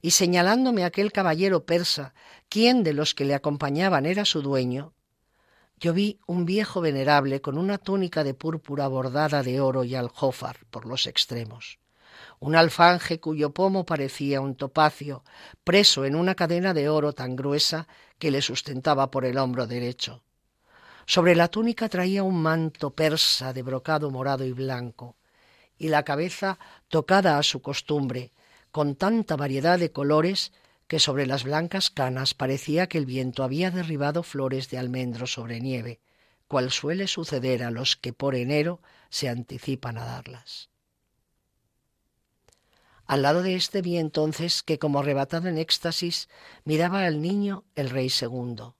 [0.03, 2.15] y señalándome aquel caballero persa,
[2.49, 4.93] quien de los que le acompañaban era su dueño,
[5.79, 10.59] yo vi un viejo venerable con una túnica de púrpura bordada de oro y aljófar
[10.71, 11.79] por los extremos
[12.41, 15.25] un alfanje cuyo pomo parecía un topacio,
[15.65, 17.87] preso en una cadena de oro tan gruesa
[18.19, 20.23] que le sustentaba por el hombro derecho.
[21.07, 25.17] Sobre la túnica traía un manto persa de brocado morado y blanco,
[25.77, 26.59] y la cabeza
[26.89, 28.33] tocada a su costumbre,
[28.71, 30.53] con tanta variedad de colores
[30.87, 35.61] que sobre las blancas canas parecía que el viento había derribado flores de almendro sobre
[35.61, 36.01] nieve,
[36.49, 40.69] cual suele suceder a los que por enero se anticipan a darlas.
[43.07, 46.29] Al lado de este vi entonces que, como arrebatado en éxtasis,
[46.65, 48.77] miraba al niño el rey segundo.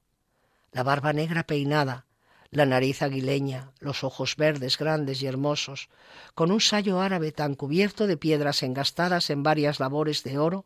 [0.73, 2.07] La barba negra peinada,
[2.51, 5.89] la nariz aguileña, los ojos verdes grandes y hermosos,
[6.35, 10.65] con un sayo árabe tan cubierto de piedras engastadas en varias labores de oro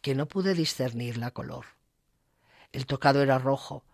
[0.00, 1.66] que no pude discernir la color.
[2.72, 3.84] El tocado era rojo,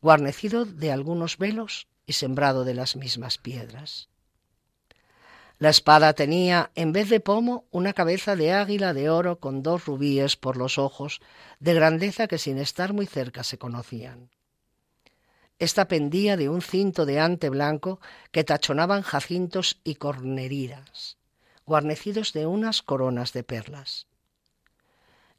[0.00, 4.08] guarnecido de algunos velos y sembrado de las mismas piedras.
[5.58, 9.84] La espada tenía, en vez de pomo, una cabeza de águila de oro con dos
[9.84, 11.20] rubíes por los ojos,
[11.58, 14.30] de grandeza que sin estar muy cerca se conocían.
[15.58, 18.00] Esta pendía de un cinto de ante blanco
[18.32, 21.18] que tachonaban jacintos y corneriras,
[21.66, 24.06] guarnecidos de unas coronas de perlas.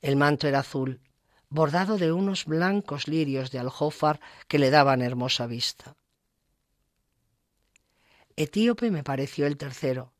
[0.02, 1.02] El manto era azul,
[1.50, 5.96] bordado de unos blancos lirios de aljófar que le daban hermosa vista.
[8.36, 10.14] Etíope me pareció el tercero,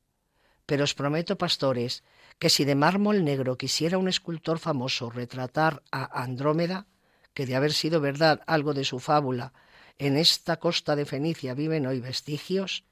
[0.66, 2.04] pero os prometo, pastores,
[2.38, 6.88] que si de mármol negro quisiera un escultor famoso retratar a Andrómeda,
[7.34, 9.54] que de haber sido verdad algo de su fábula,
[9.98, 12.84] en esta costa de Fenicia viven hoy vestigios,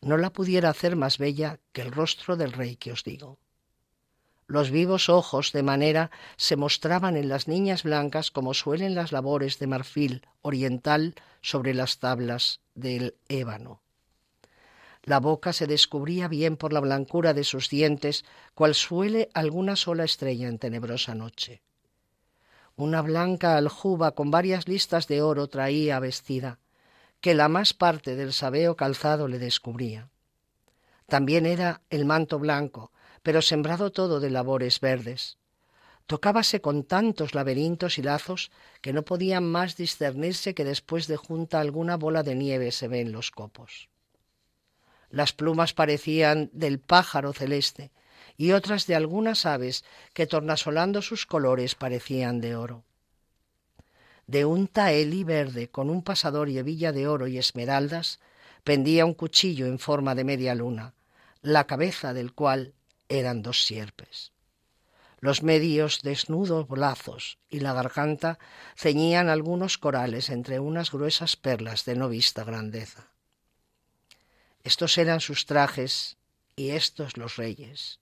[0.00, 3.38] no la pudiera hacer más bella que el rostro del rey que os digo.
[4.46, 9.58] Los vivos ojos de manera se mostraban en las niñas blancas como suelen las labores
[9.58, 13.80] de marfil oriental sobre las tablas del ébano.
[15.02, 18.24] La boca se descubría bien por la blancura de sus dientes,
[18.54, 21.62] cual suele alguna sola estrella en tenebrosa noche.
[22.76, 26.58] Una blanca aljuba con varias listas de oro traía vestida,
[27.20, 30.08] que la más parte del sabeo calzado le descubría.
[31.06, 32.90] También era el manto blanco,
[33.24, 35.38] pero sembrado todo de labores verdes.
[36.06, 38.52] Tocábase con tantos laberintos y lazos
[38.82, 43.00] que no podían más discernirse que después de junta alguna bola de nieve se ve
[43.00, 43.88] en los copos.
[45.08, 47.92] Las plumas parecían del pájaro celeste
[48.36, 52.84] y otras de algunas aves que tornasolando sus colores parecían de oro.
[54.26, 58.20] De un taelí verde con un pasador y hebilla de oro y esmeraldas
[58.64, 60.92] pendía un cuchillo en forma de media luna,
[61.40, 62.74] la cabeza del cual
[63.08, 64.32] eran dos sierpes.
[65.20, 68.38] Los medios desnudos brazos y la garganta
[68.76, 73.08] ceñían algunos corales entre unas gruesas perlas de no vista grandeza.
[74.62, 76.18] Estos eran sus trajes
[76.56, 78.00] y estos los reyes.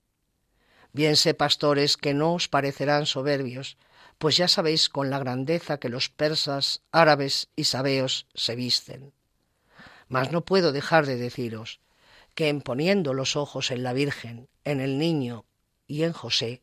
[0.91, 3.77] Bien sé, pastores, que no os parecerán soberbios,
[4.17, 9.13] pues ya sabéis con la grandeza que los persas, árabes y sabeos se visten.
[10.07, 11.79] Mas no puedo dejar de deciros
[12.35, 15.45] que en poniendo los ojos en la Virgen, en el niño
[15.87, 16.61] y en José,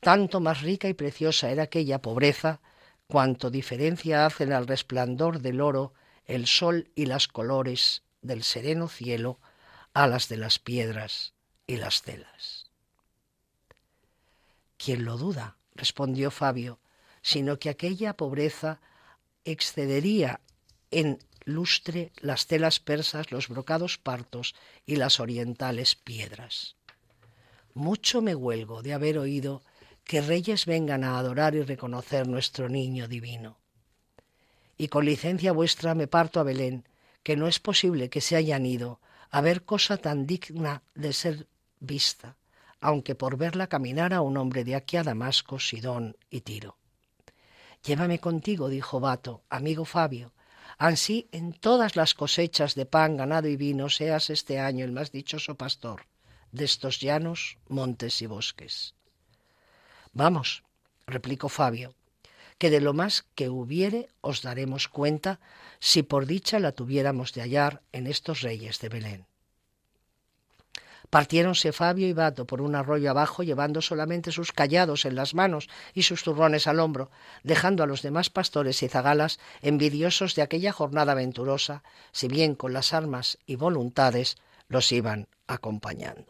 [0.00, 2.60] tanto más rica y preciosa era aquella pobreza,
[3.06, 5.94] cuanto diferencia hacen al resplandor del oro
[6.26, 9.38] el sol y las colores del sereno cielo
[9.92, 11.34] a las de las piedras
[11.66, 12.70] y las telas.
[14.76, 15.56] ¿Quién lo duda?
[15.74, 16.78] respondió Fabio,
[17.22, 18.80] sino que aquella pobreza
[19.44, 20.40] excedería
[20.90, 24.54] en lustre las telas persas, los brocados partos
[24.86, 26.76] y las orientales piedras.
[27.74, 29.62] Mucho me huelgo de haber oído
[30.04, 33.58] que reyes vengan a adorar y reconocer nuestro niño divino.
[34.76, 36.86] Y con licencia vuestra me parto a Belén,
[37.22, 41.48] que no es posible que se hayan ido a ver cosa tan digna de ser
[41.80, 42.36] vista,
[42.80, 46.76] aunque por verla caminara un hombre de aquí a Damasco, Sidón y Tiro.
[47.82, 50.33] Llévame contigo, dijo Bato, amigo Fabio,
[50.78, 55.12] ansí en todas las cosechas de pan, ganado y vino seas este año el más
[55.12, 56.06] dichoso pastor
[56.54, 58.94] de estos llanos, montes y bosques.
[60.12, 60.62] Vamos,
[61.06, 61.94] replicó Fabio,
[62.58, 65.40] que de lo más que hubiere os daremos cuenta
[65.80, 69.26] si por dicha la tuviéramos de hallar en estos reyes de Belén.
[71.14, 75.68] Partiéronse Fabio y Bato por un arroyo abajo, llevando solamente sus callados en las manos
[75.94, 77.08] y sus turrones al hombro,
[77.44, 82.72] dejando a los demás pastores y zagalas envidiosos de aquella jornada aventurosa, si bien con
[82.72, 86.26] las armas y voluntades los iban acompañando.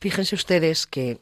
[0.00, 1.18] Fíjense ustedes que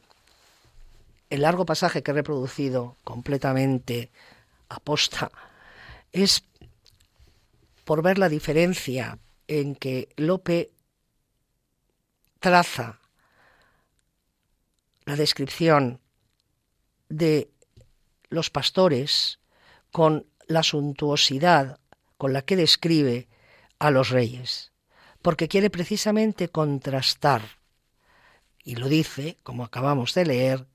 [1.29, 4.11] el largo pasaje que he reproducido completamente
[4.67, 5.31] aposta
[6.11, 6.43] es
[7.85, 10.72] por ver la diferencia en que Lope
[12.43, 12.99] traza
[15.05, 16.01] la descripción
[17.07, 17.49] de
[18.27, 19.39] los pastores
[19.93, 21.79] con la suntuosidad
[22.17, 23.29] con la que describe
[23.79, 24.73] a los reyes,
[25.21, 27.43] porque quiere precisamente contrastar,
[28.61, 30.67] y lo dice, como acabamos de leer,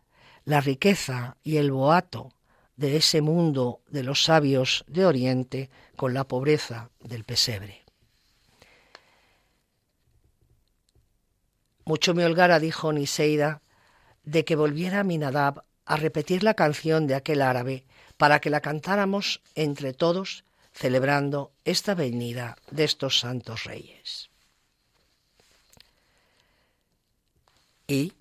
[0.46, 2.32] la riqueza y el boato
[2.76, 7.87] de ese mundo de los sabios de Oriente con la pobreza del pesebre.
[11.88, 13.62] Mucho me holgara, dijo Niseida,
[14.22, 17.86] de que volviera Minadab a repetir la canción de aquel árabe
[18.18, 24.28] para que la cantáramos entre todos celebrando esta venida de estos santos reyes.
[27.86, 28.12] Y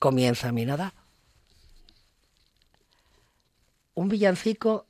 [0.00, 0.92] comienza Minadab.
[3.94, 4.88] Un villancico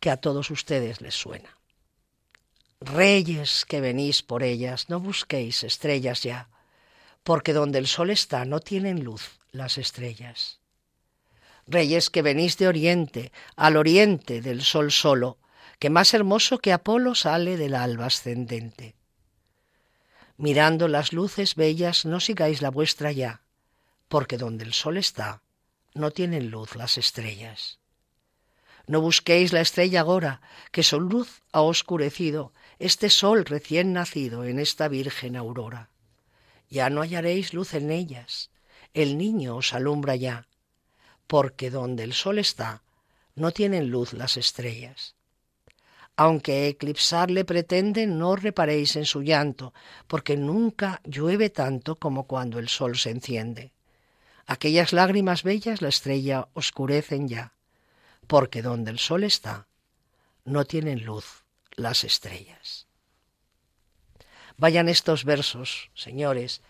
[0.00, 1.56] que a todos ustedes les suena.
[2.82, 6.50] Reyes que venís por ellas, no busquéis estrellas ya,
[7.28, 10.60] porque donde el sol está no tienen luz las estrellas.
[11.66, 15.36] Reyes que venís de oriente, al oriente del sol solo,
[15.78, 18.94] que más hermoso que Apolo sale del alba ascendente.
[20.38, 23.42] Mirando las luces bellas no sigáis la vuestra ya,
[24.08, 25.42] porque donde el sol está
[25.92, 27.78] no tienen luz las estrellas.
[28.86, 30.40] No busquéis la estrella agora,
[30.72, 35.90] que su luz ha oscurecido este sol recién nacido en esta virgen aurora
[36.68, 38.50] ya no hallaréis luz en ellas,
[38.94, 40.46] el niño os alumbra ya,
[41.26, 42.82] porque donde el sol está,
[43.34, 45.14] no tienen luz las estrellas.
[46.16, 49.72] Aunque eclipsarle pretenden, no reparéis en su llanto,
[50.08, 53.72] porque nunca llueve tanto como cuando el sol se enciende.
[54.44, 57.52] Aquellas lágrimas bellas la estrella oscurecen ya,
[58.26, 59.68] porque donde el sol está,
[60.44, 61.44] no tienen luz
[61.76, 62.87] las estrellas.
[64.58, 66.62] Vayan estos versos, señores,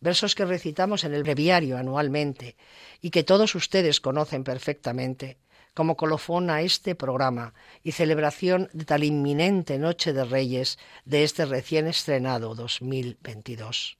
[0.00, 2.56] versos que recitamos en el breviario anualmente
[3.02, 5.36] y que todos ustedes conocen perfectamente,
[5.74, 11.44] como colofón a este programa y celebración de tal inminente Noche de Reyes de este
[11.44, 13.98] recién estrenado 2022.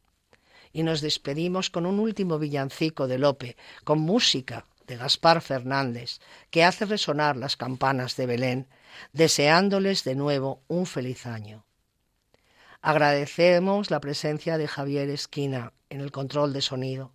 [0.73, 6.65] Y nos despedimos con un último villancico de Lope, con música de Gaspar Fernández, que
[6.65, 8.69] hace resonar las campanas de Belén,
[9.13, 11.66] deseándoles de nuevo un feliz año.
[12.87, 17.13] Agradecemos la presencia de Javier Esquina en el control de sonido.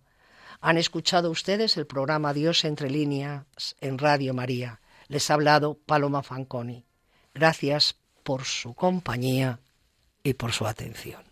[0.60, 3.46] Han escuchado ustedes el programa Dios entre líneas
[3.80, 4.82] en Radio María.
[5.08, 6.84] Les ha hablado Paloma Fanconi.
[7.32, 9.60] Gracias por su compañía
[10.22, 11.31] y por su atención.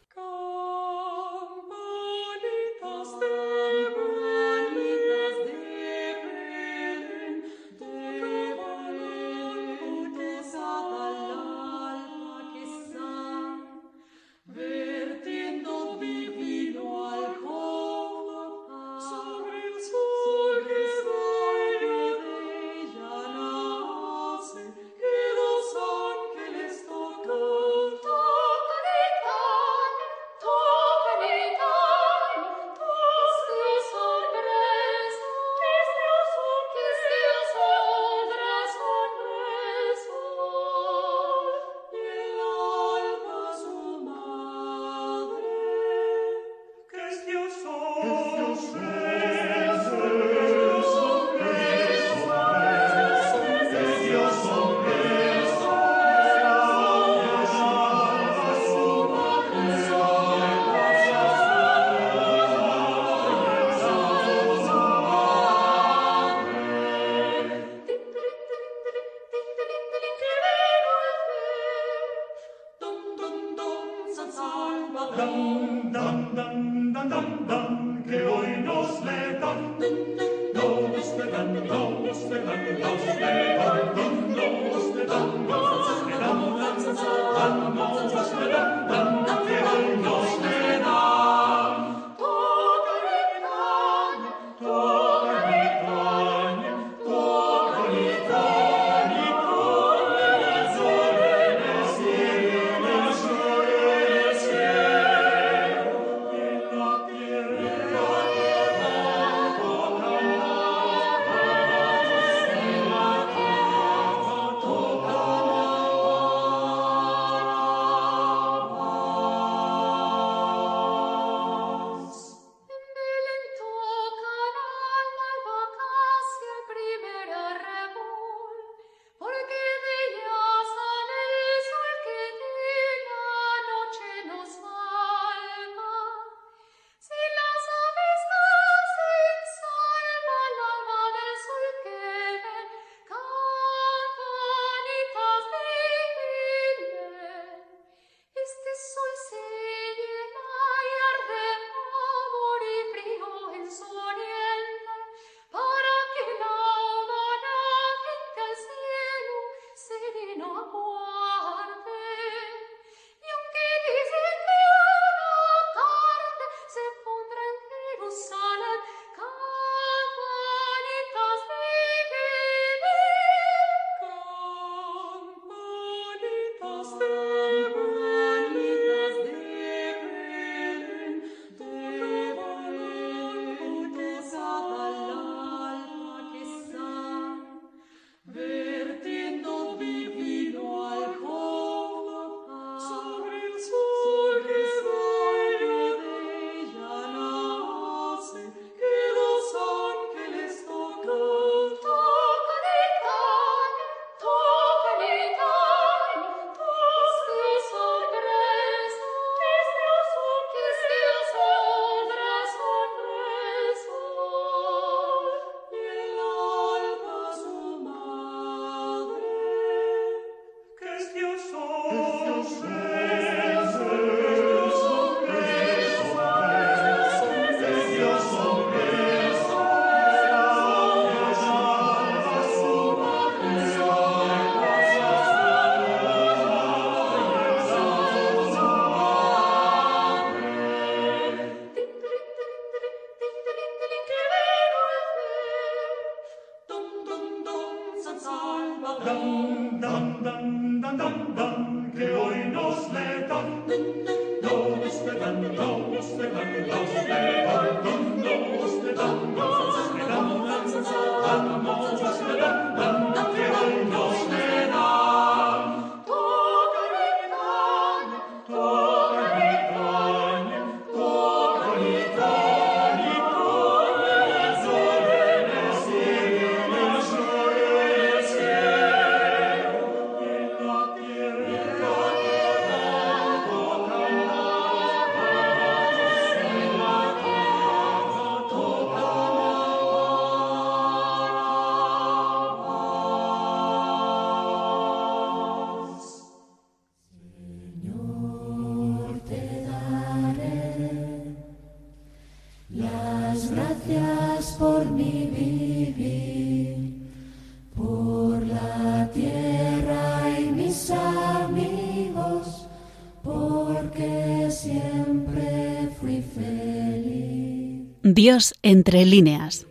[318.31, 319.67] Dios entre líneas.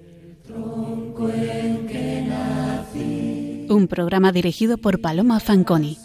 [3.69, 5.97] Un programa dirigido por Paloma Fanconi.